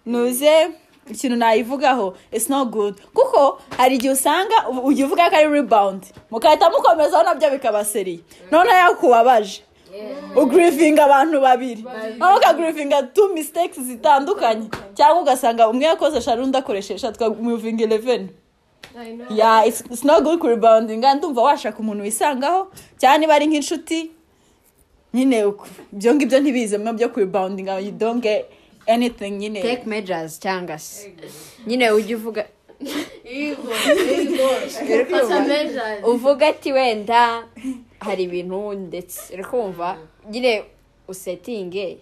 Nuze 0.07 0.71
ikintu 1.11 1.37
nayivugaho 1.37 2.15
it's 2.33 2.49
not 2.49 2.71
good. 2.71 2.95
Kuko 3.15 3.61
hari 3.77 3.97
igihe 3.97 4.13
usanga 4.13 4.69
ujya 4.85 5.07
uvuga 5.07 5.31
ko 5.31 5.37
ari 5.37 5.49
rebound. 5.49 6.03
Mugahita 6.31 6.71
mukomezaho 6.71 7.25
na 7.25 7.35
byo 7.35 7.51
bikaba 7.51 7.85
seriye 7.85 8.21
noneho 8.51 8.77
yakubabaje. 8.79 9.63
Ugrivinga 10.37 11.05
abantu 11.05 11.41
babiri. 11.41 11.83
Noneho 12.19 12.39
ukagrivinga 12.39 13.03
two 13.15 13.35
mistakes 13.35 13.81
zitandukanye. 13.81 14.69
Cyangwa 14.95 15.23
ugasanga 15.23 15.69
umwe 15.69 15.85
yakoze 15.85 16.19
eshanu 16.19 16.43
undi 16.43 16.59
akoresha 16.59 16.95
eshatu 16.95 17.17
ukamuvinga 17.25 17.85
eleveni 17.85 18.29
yeah 19.31 19.65
it's, 19.67 19.81
it's 19.91 20.05
not 20.05 20.23
good 20.23 20.39
kureboundinga 20.39 21.15
ndumva 21.15 21.43
washaka 21.43 21.79
umuntu 21.79 22.03
wisangaho 22.05 22.69
cyane 22.99 23.19
niba 23.19 23.35
ari 23.35 23.47
nk'inshuti 23.47 24.11
nyine 25.15 25.45
ibyo 25.93 26.15
ngibyo 26.15 26.41
ntibizemo 26.41 26.93
byo 26.93 27.09
kureboundinga 27.09 27.79
you 27.81 27.91
don't 27.91 28.23
get 28.23 28.45
anything 28.87 29.31
nyine 29.31 29.63
take 29.63 29.85
measures 29.87 30.41
cyangwa 30.41 30.79
se 30.79 31.13
nyine 31.67 31.91
ujya 31.91 32.17
uvuga 32.17 32.47
uvuga 36.05 36.49
ati 36.49 36.73
wenda 36.73 37.45
hari 37.99 38.23
ibintu 38.23 38.73
ndetse 38.73 39.35
uri 39.35 39.45
kumva 39.45 39.97
nyine 40.31 40.65
usetinge 41.09 41.99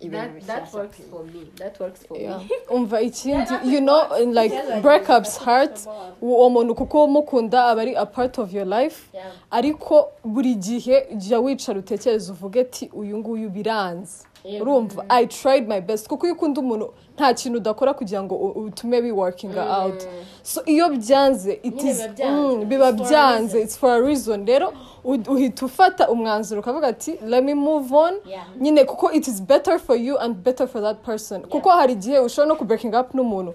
ibintu 0.00 0.16
that, 0.40 0.46
that 0.46 0.60
bishyashya 0.62 0.78
works 0.80 0.98
for 1.10 1.24
me. 1.24 1.40
That 1.56 1.80
works 1.80 2.06
for 2.06 2.18
Yeah. 2.18 2.38
me. 2.38 2.50
Umva 2.76 3.00
ikindi 3.00 3.54
you 3.64 3.80
know 3.80 4.16
in 4.22 4.34
like 4.34 4.54
breakups 4.82 5.38
hurt 5.38 5.80
uwo 6.22 6.50
muntu 6.50 6.74
kuko 6.74 7.04
umukunda 7.04 7.64
aba 7.64 7.82
ari 7.82 7.94
a 7.96 8.06
part 8.06 8.38
of 8.38 8.52
your 8.54 8.66
life. 8.66 9.10
Ariko 9.50 10.08
buri 10.24 10.54
gihe 10.54 11.06
jya 11.16 11.38
wicara 11.40 11.78
utekereza 11.78 12.32
uvuge 12.32 12.60
ati 12.60 12.90
uyu 12.92 13.18
nguyu 13.18 13.50
biranze. 13.50 14.24
Urumva 14.60 15.04
i 15.08 15.26
tried 15.26 15.68
my 15.68 15.80
best. 15.80 16.08
Kuko 16.08 16.26
iyo 16.26 16.34
ukunda 16.34 16.60
umuntu 16.60 16.92
nta 17.16 17.34
kintu 17.34 17.56
udakora 17.58 17.94
kugira 17.94 18.22
ngo 18.22 18.34
utume 18.36 19.02
bi 19.02 19.12
working 19.12 19.50
out. 19.58 20.08
So 20.42 20.62
iyo 20.66 20.88
byanze 20.88 21.60
biba 21.64 22.30
mm, 22.30 22.64
biba 22.64 22.88
It's 22.88 22.98
for 22.98 23.06
a 23.06 23.10
byanze. 23.10 23.60
it's 23.62 23.76
for 23.78 23.90
a 23.90 24.00
reason. 24.00 24.46
Rero 24.46 24.72
uhita 25.04 25.66
ufata 25.66 26.08
umwanzuro 26.08 26.60
ukavuga 26.60 26.86
ati 26.88 27.18
let 27.26 27.44
me 27.44 27.54
move 27.54 27.94
on. 27.94 28.14
Nyine 28.60 28.84
kuko 28.84 29.12
it 29.12 29.28
is 29.28 29.40
better 29.42 29.78
for 29.78 29.96
you 29.96 30.18
and 30.18 30.34
better 30.36 30.66
for 30.68 30.80
that 30.82 31.02
person. 31.04 31.42
Kuko 31.42 31.70
hari 31.70 31.92
igihe 31.92 32.18
ushobora 32.18 32.48
no 32.48 32.56
ku 32.56 32.64
breaking 32.64 32.94
up 32.94 33.14
n'umuntu 33.14 33.54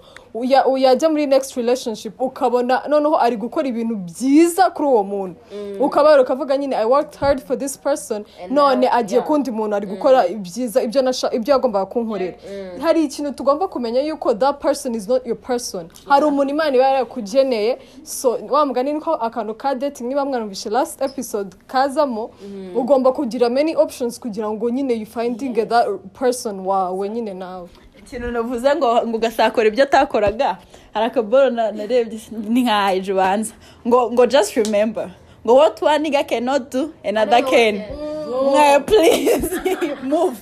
yajya 0.76 1.08
muri 1.08 1.26
next 1.26 1.54
relationship 1.56 2.20
ukabona 2.20 2.82
noneho 2.88 3.18
ari 3.20 3.36
gukora 3.36 3.68
ibintu 3.68 3.94
byiza 3.96 4.70
kuri 4.70 4.88
uwo 4.88 5.02
muntu. 5.04 5.36
Ukaba 5.80 6.20
ukavuga 6.22 6.56
nyine 6.56 6.76
i 6.76 6.84
worked 6.84 7.16
hard 7.20 7.40
for 7.42 7.58
this 7.58 7.78
person. 7.78 8.24
None 8.50 8.88
agiye 8.88 9.20
kundi 9.20 9.50
muntu 9.50 9.76
ari 9.76 9.86
gukora 9.86 10.26
ibyiza 10.26 10.82
ibyo 10.82 11.52
yagombaga 11.52 11.86
kunkorera. 11.86 12.34
Hari 12.80 13.04
ikintu 13.04 13.32
tugomba 13.32 13.68
kumenya 13.68 14.00
yuko 14.02 14.34
that 14.34 14.58
person 14.60 14.94
is 14.94 15.08
not 15.08 15.26
your 15.26 15.36
person. 15.38 15.88
Hari 16.08 16.24
umuntu 16.24 16.50
imana 16.50 16.76
iba 16.76 16.84
yarakugeneye 16.88 17.78
so 18.02 18.38
wa 18.50 18.66
mugani 18.66 18.92
niko 18.92 19.14
akantu 19.14 19.54
ka 19.54 19.74
dating 19.74 20.08
niba 20.08 20.24
mwarumvishe 20.24 20.70
last 20.70 21.02
episode 21.02 21.56
kazamo 21.66 22.30
ugomba 22.76 23.12
kugira 23.12 23.48
many 23.48 23.76
options 23.76 24.20
kugira 24.20 24.50
ngo 24.50 24.70
nyine 24.70 24.94
you 24.94 25.06
finding 25.06 25.54
that 25.66 25.86
person 26.18 26.60
wawe 26.60 27.08
nyine 27.08 27.34
nawe. 27.34 27.68
Ikintu 28.04 28.30
navuze 28.30 28.68
ngo 28.76 29.06
ngo 29.06 29.16
ugasakora 29.16 29.68
ibyo 29.68 29.84
atakoraga. 29.84 30.58
Hari 30.94 31.06
akaboro 31.06 31.50
na- 31.50 31.72
narebye 31.72 32.20
ni 32.32 32.62
nka 32.62 32.92
ejo 32.94 33.12
ubanza. 33.14 33.54
Ngo 33.86 34.12
ngo 34.12 34.26
just 34.26 34.54
remember. 34.56 35.10
Ngo 35.44 35.54
what 35.56 35.82
one 35.82 36.10
cannot 36.28 36.70
do 36.70 36.92
another 37.04 37.42
can. 37.42 37.82
mwaye 38.28 38.80
please 38.80 39.48
move. 40.02 40.36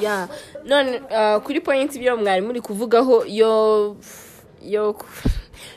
Yeah 0.00 0.28
none 0.64 1.00
uh, 1.10 1.40
kuri 1.42 1.60
point 1.60 1.94
ibyo 1.96 2.16
mwari 2.16 2.40
muri 2.42 2.60
kuvugaho 2.60 3.24
yo 3.26 3.96
yo 4.62 4.94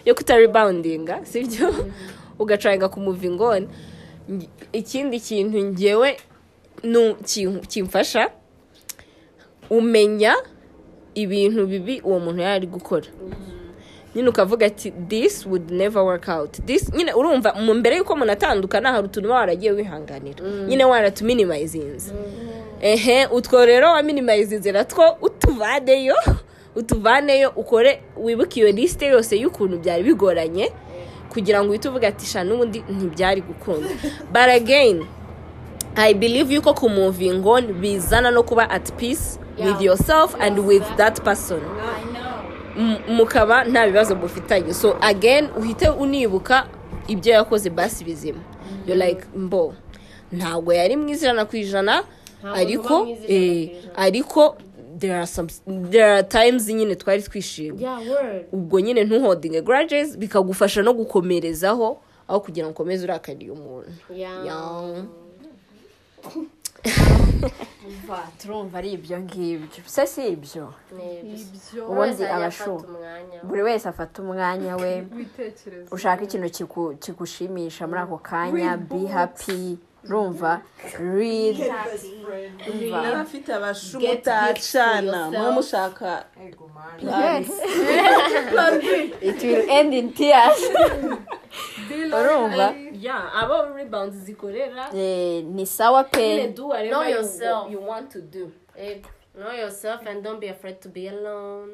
yo 0.05 0.15
kutareboundinga 0.15 1.25
sibyo 1.25 1.73
ugatrayinga 2.39 2.89
kumuvinga 2.89 3.43
on. 3.45 3.67
Nge- 4.31 4.49
ikindi 4.73 5.19
kintu 5.19 5.57
ngewe 5.63 6.17
kimfasha 7.67 8.29
umenya 9.69 10.35
ibintu 11.15 11.67
bibi 11.67 12.01
uwo 12.01 12.19
muntu 12.19 12.41
yari 12.41 12.53
ari 12.55 12.67
gukora. 12.67 13.07
Nyine 14.15 14.29
ukavuga 14.29 14.65
ati 14.65 14.91
this 15.07 15.45
would 15.45 15.71
never 15.71 16.01
work 16.03 16.27
out. 16.29 16.51
This 16.65 16.93
nyine 16.93 17.13
urumva 17.13 17.53
mu 17.53 17.73
mbere 17.73 17.95
y'uko 17.97 18.13
umuntu 18.13 18.31
atandukana 18.33 18.91
hari 18.91 19.05
utuntu 19.05 19.29
uba 19.29 19.35
waragiye 19.37 19.71
wihanganira. 19.71 20.43
Nyine 20.67 20.85
waratuminimayizinze 20.85 22.11
ehe 22.81 23.25
utwo 23.25 23.65
rero 23.65 23.87
waminimayizinze 23.87 24.71
natwo 24.71 25.17
utuvaneyo 25.21 26.15
utuvaneyo 26.75 27.49
ukore 27.55 28.01
wibuke 28.17 28.59
iyo 28.59 28.71
lisite 28.71 29.05
yose 29.05 29.37
y'ukuntu 29.39 29.77
byari 29.79 30.03
bigoranye 30.03 30.71
kugira 31.29 31.63
ngo 31.63 31.69
uhite 31.69 31.89
uvuga 31.89 32.07
ati 32.07 32.25
sha 32.25 32.43
n'ubundi 32.43 32.83
ntibyari 32.89 33.41
gukunda. 33.41 33.89
But 34.33 34.49
again 34.49 35.05
I 35.95 36.13
believe 36.13 36.53
yuko 36.53 36.73
kumoving 36.73 37.43
on 37.45 37.73
bizana 37.73 38.31
no 38.31 38.43
kuba 38.43 38.69
at 38.69 38.91
peace 38.97 39.39
with 39.65 39.81
yourself 39.81 40.35
and 40.39 40.59
with 40.59 40.83
that 40.97 41.21
person. 41.23 41.61
Mukaba 43.07 43.63
nta 43.65 43.87
bibazo 43.87 44.15
mufitanye. 44.15 44.73
So 44.73 44.97
again 45.01 45.49
uhite 45.57 45.89
unibuka 45.89 46.67
ibyo 47.07 47.33
yakoze 47.33 47.69
basi 47.69 48.03
bizima. 48.03 48.39
Yo 48.87 48.95
like 48.95 49.23
mbo 49.35 49.73
ntabwo 50.31 50.73
yari 50.73 50.95
mwiza 50.97 51.25
ijana 51.27 51.45
ku 51.45 51.55
ijana 51.57 52.03
ariko 52.55 53.07
eh, 53.27 53.69
ariko 53.95 54.57
there 54.99 55.15
are 55.15 55.27
some 55.27 55.49
there 55.89 56.11
are 56.13 56.23
times 56.23 56.67
nyine 56.67 56.95
twari 56.95 57.21
twishimye. 57.21 57.87
Ubwo 58.51 58.79
nyine 58.79 59.03
ntuhodinge 59.03 59.61
grudges 59.61 60.17
bikagufasha 60.17 60.81
no 60.81 60.93
gukomerezaho 60.93 62.01
aho 62.27 62.39
kugira 62.39 62.65
ngo 62.67 62.71
ukomeze 62.71 63.03
urakariye 63.03 63.51
umuntu. 63.51 63.89
Turumva 68.39 68.77
ari 68.77 68.91
ibyo 68.97 69.19
ngibyo. 69.19 69.83
Se 69.85 70.07
si 70.07 70.27
ibyo? 70.27 70.73
Nibyo. 70.97 71.89
ubundi 71.89 72.23
abashu. 72.25 72.85
buri 73.43 73.61
wese 73.61 73.89
afata 73.89 74.21
umwanya 74.21 74.75
we. 74.75 75.07
Ushaka 75.95 76.23
ikintu 76.23 76.47
kigushimisha 76.99 77.87
muri 77.87 78.01
ako 78.01 78.17
kanya. 78.17 78.77
Be 78.77 79.07
happy. 79.07 79.77
Urumva 80.05 80.61
read 80.99 81.57
yari 83.03 83.15
afite 83.15 83.49
abashu 83.53 83.99
mutacana 83.99 85.31
muba 85.31 85.51
mushaka 85.51 86.25
it 89.21 89.43
will 89.43 89.65
end 89.69 89.93
in 89.93 90.13
tears. 90.13 90.59
Urumva 91.89 92.75
yeah 92.93 93.31
abo 93.41 93.75
rebounds 93.75 94.15
zikorera. 94.25 94.89
Eh, 94.93 95.43
ni 95.43 95.65
sawa 95.65 96.03
pe. 96.03 96.47
Do 96.51 96.67
whatever 96.67 97.69
you 97.69 97.79
want 97.81 98.09
to 98.11 98.21
do. 98.21 98.51
Eh, 98.77 99.01
know 99.33 99.51
yourself 99.51 100.05
and 100.05 100.23
don't 100.23 100.41
be 100.41 100.47
afraid 100.47 100.81
to 100.81 100.89
be 100.89 101.07
alone. 101.07 101.69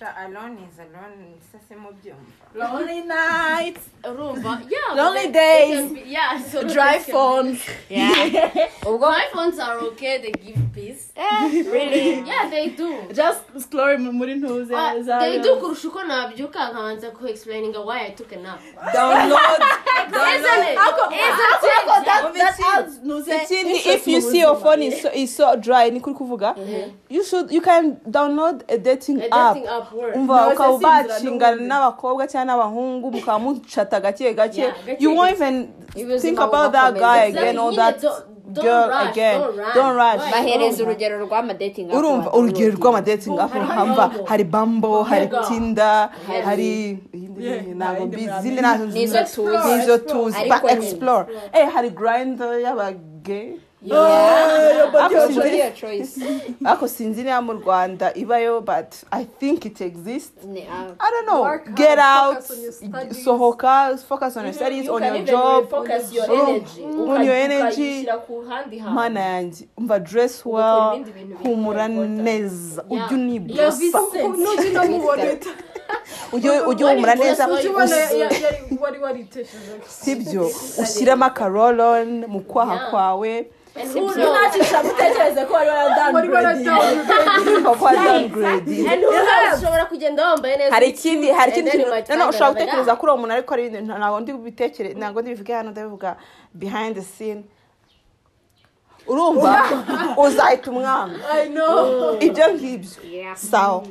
Alone 0.00 0.58
is 0.70 0.78
alone 0.78 1.34
sase 1.52 1.74
mubyumva 1.76 2.54
lonely 2.54 3.00
nights. 3.02 3.88
Urumva 4.04 4.62
yeah 4.70 4.94
Lonely 5.02 5.30
days. 5.32 5.92
be- 5.92 6.02
yeah 6.06 6.40
so 6.40 6.62
dry 6.66 6.98
phones. 6.98 7.60
Ubwo 7.90 9.00
my 9.18 9.26
phones 9.32 9.58
are 9.58 9.78
okay 9.78 10.18
they 10.22 10.30
give 10.32 10.56
peace. 10.72 11.12
Really? 11.52 12.20
Yeah 12.26 12.48
they 12.48 12.68
do. 12.70 13.02
Just 13.12 13.42
scroll 13.60 13.98
muri 13.98 14.34
ntuze 14.34 14.74
Uh, 14.74 15.20
they 15.20 15.40
do 15.42 15.56
kurusha 15.56 15.88
uko 15.88 16.02
nabyuka 16.04 16.70
nkabanza 16.70 17.10
ku 17.10 17.26
explaining 17.26 17.74
why 17.74 18.06
I 18.06 18.10
took 18.10 18.32
a 18.32 18.36
nap. 18.36 18.60
Download. 18.94 19.60
Isn't 20.10 20.64
it 20.68 20.78
Ntuze- 23.04 23.42
ikindi 23.42 23.74
if 23.94 24.06
you 24.08 24.20
see 24.20 24.40
your 24.40 24.56
phone 24.56 24.82
is 24.82 25.02
so, 25.02 25.08
is 25.12 25.36
so 25.36 25.56
dry 25.56 25.90
ni 25.90 26.00
kuri 26.00 26.14
kuvuga? 26.16 26.54
You 27.08 27.24
should 27.24 27.50
you 27.52 27.60
can 27.60 27.96
download 28.06 28.62
a 28.68 28.76
dating 28.78 29.22
app 29.30 29.56
umva 30.14 30.48
ukaba 30.52 31.02
n'ubundi. 31.52 31.64
n'abakobwa 31.68 32.26
cyangwa 32.26 32.44
n'abahungu 32.46 33.10
mukaba 33.12 33.38
mucata 33.38 34.00
gake 34.00 34.34
gake 34.34 34.72
you 34.98 35.14
won't 35.14 35.32
even 35.32 35.68
think 36.20 36.38
about 36.40 36.72
that 36.72 36.94
guy 36.94 37.18
again 37.30 37.58
or 37.58 37.72
that 37.74 38.00
girl 38.50 38.90
again 39.08 39.38
don't 39.40 39.56
rush. 39.56 39.74
don't 39.74 39.96
rush 39.96 40.20
Why? 40.26 40.30
bahereza 40.32 40.82
urugero 40.84 41.14
rw'amadating 41.26 41.86
app 41.90 41.94
urumva 41.94 42.26
wadownloading. 42.30 42.50
urugero 42.50 42.72
rw'amadating 42.76 43.38
app 43.38 43.52
Hari 43.52 43.66
hamba 43.66 44.10
hari 44.26 44.44
bambo 44.44 45.02
hari 45.02 45.22
Yego. 45.30 45.40
tinda 45.48 46.10
Hari- 46.26 46.42
hari 46.44 46.98
ntabwo 47.74 48.06
mbizi 48.06 48.50
Nizo 48.92 49.18
tuzi. 49.24 49.68
nizo 49.76 49.98
tuzi 49.98 50.38
nyine. 50.38 50.72
explore 50.72 51.26
eh 51.52 51.68
hari 51.74 51.90
grind 51.90 52.40
y'abage. 52.40 53.56
Ariko 53.82 55.24
Ubwo 56.74 56.88
sinzi- 56.88 57.22
niba 57.24 57.40
mu 57.40 57.52
rwanda 57.52 58.12
ibayo 58.14 58.60
but 58.60 58.94
i 59.10 59.24
think 59.24 59.64
it 59.64 59.80
exists. 59.80 60.44
App. 60.44 60.96
I 61.00 61.10
don't 61.10 61.26
know. 61.26 61.42
Work 61.42 61.74
Get 61.74 61.98
out, 61.98 62.34
focus 62.34 62.50
on 62.50 62.62
your 62.62 62.72
studies. 62.72 63.24
sohoka, 63.24 63.98
focus 64.08 64.36
on 64.36 64.44
your 64.44 64.52
studies, 64.52 64.88
on 64.88 65.02
your 65.02 65.24
job. 65.24 65.72
on 65.72 67.24
your 67.24 67.34
energy. 67.34 68.06
Mana 68.92 69.20
yanjye, 69.20 69.68
umva 69.78 69.98
dress 69.98 70.44
well, 70.44 71.04
humura 71.42 71.88
neza, 71.88 72.84
ujye 72.90 73.16
unamubona 74.70 75.24
ujye 76.32 76.50
uhumura 76.60 77.14
neza, 77.14 77.48
sibyo, 79.88 80.50
ushyiremo 80.82 81.24
akarolon 81.24 82.26
mu 82.26 82.40
kwaha 82.40 82.90
kwawe, 82.90 83.46
And 83.76 83.88
who 83.90 84.14
knows? 84.14 84.36
ntacisha 84.36 84.82
mutekereze 84.82 85.44
ko 85.46 85.54
wari 85.54 85.70
knows? 86.64 86.96
ushobora 89.58 89.84
kugenda 89.86 90.28
wambaye 90.28 90.56
neza 90.56 90.74
hari 90.74 90.88
ikindi 90.88 91.28
hari 91.30 91.50
ikindi 91.52 91.70
kintu 91.70 92.28
ushobora 92.28 92.50
gutekereza 92.50 92.96
kuri 92.96 93.12
uwo 93.12 93.18
muntu 93.20 93.34
ariko 93.34 93.54
ari 93.54 93.66
ibintu 93.66 93.94
ntabwo 93.98 94.20
ndi 94.20 94.32
bitekere 94.32 94.94
ntabwo 94.94 95.20
ndi 95.22 95.30
bivuge 95.30 95.52
hano 95.54 95.70
ndabivuga 95.70 96.16
behind 96.54 96.94
the 96.94 97.02
scene. 97.02 97.42
Urumva? 99.06 99.64
Uzahita 100.24 100.70
umwanga 100.70 101.18
ibyo 102.26 102.54
ngibyo. 102.54 102.90
Sawa. 103.34 103.82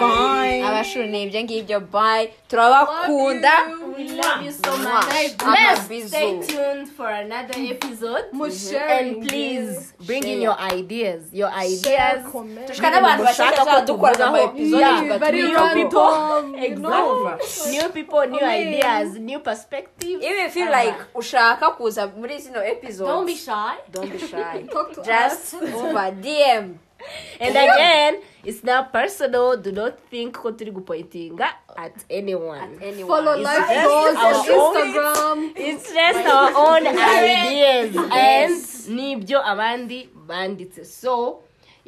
Bye. 0.00 0.62
Abashuri 0.64 1.08
ni 1.08 1.22
ibyo 1.22 1.42
ngibyo. 1.42 1.80
Bye. 1.80 2.32
Turabakunda. 2.48 3.52
We 4.00 4.16
love 4.16 4.40
you 4.42 4.52
so 4.52 4.72
much. 4.80 5.12
Let's 5.44 6.08
stay 6.08 6.40
tuned 6.40 6.88
for 6.88 7.08
another 7.08 7.52
episode. 7.52 8.32
sharing 8.48 9.20
And 9.20 9.28
please 9.28 9.92
bring 10.06 10.24
in 10.24 10.40
your 10.40 10.56
ideas. 10.58 11.28
Your 11.36 11.52
ideas. 11.52 12.24
dushaka 12.24 12.88
n'abantu 12.96 13.22
bashaka 13.28 13.60
ko 13.60 13.76
dukora 13.84 14.24
ama 14.26 14.38
episode 14.48 14.80
tugatuma 15.04 15.52
random 15.76 16.56
Exactly. 16.70 17.72
New 17.76 17.88
people, 17.92 18.24
new 18.26 18.40
ideas, 18.44 19.08
new 19.20 19.40
perspectives. 19.40 20.24
if 20.24 20.32
you 20.32 20.48
feel 20.48 20.70
like 20.72 20.96
ushaka 21.14 21.76
kuza 21.76 22.06
muri 22.16 22.40
zino 22.40 22.64
episode 22.64 23.04
Don't 23.06 23.26
be 23.26 23.36
shy. 23.36 23.76
don't 23.92 24.08
be 24.12 24.18
shy 24.18 24.64
Talk 24.72 24.96
to 24.96 25.02
just 25.04 25.54
over 25.60 26.08
dm 26.24 26.78
And 27.40 27.56
again, 27.56 28.20
it's 28.44 28.62
not 28.64 28.92
personal. 28.92 29.56
Do 29.56 29.72
not 29.72 29.98
think 30.12 30.36
ko 30.36 30.52
turi 30.52 30.72
gupointinga 30.72 31.48
at 31.76 31.96
anyone. 32.10 32.76
follow 33.06 33.36
It's 33.36 33.44
life 33.44 33.68
just 33.68 33.86
goals 33.88 34.16
on 34.16 34.34
Instagram 34.44 35.38
It's 35.56 35.86
just 35.92 36.22
our 36.28 36.50
own 36.52 36.82
ideas 36.86 37.96
and 38.12 38.52
ni 38.92 39.16
byo 39.16 39.40
abandi 39.40 40.08
banditse. 40.12 40.84
So 40.84 41.42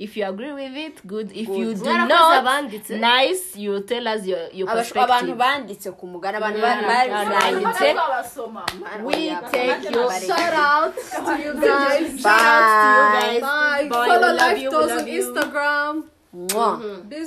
if 0.04 0.16
you 0.16 0.24
agree 0.32 0.52
with 0.52 0.74
it, 0.86 0.96
good. 1.06 1.28
If 1.42 1.48
you 1.48 1.74
do 1.74 1.84
not, 2.12 2.42
nice. 2.90 3.42
You 3.56 3.72
tell 3.90 4.06
us 4.08 4.22
your 4.26 4.42
your 4.58 4.66
Abashu- 4.68 4.96
abantu 4.98 5.32
perspective. 5.32 5.38
banditse 5.42 5.88
ku 5.98 6.04
mugani 6.12 6.36
abantu 6.40 6.58
banditse 6.60 7.90
We 9.08 9.20
take 9.54 9.82
your 9.94 10.10
shout 10.28 10.54
out 10.54 10.94
to 11.26 11.32
you 11.44 11.52
guys 11.60 12.20
shout 12.20 12.46
out 12.54 12.66
to 12.82 12.88
you 12.88 13.04
guys. 13.14 13.40
bye 13.42 13.86
Bye. 13.90 14.06
follow 14.08 14.32
life 14.42 14.62
love 14.72 14.90
on. 14.98 15.06
Instagram 15.18 15.94
Mwah. 16.32 16.80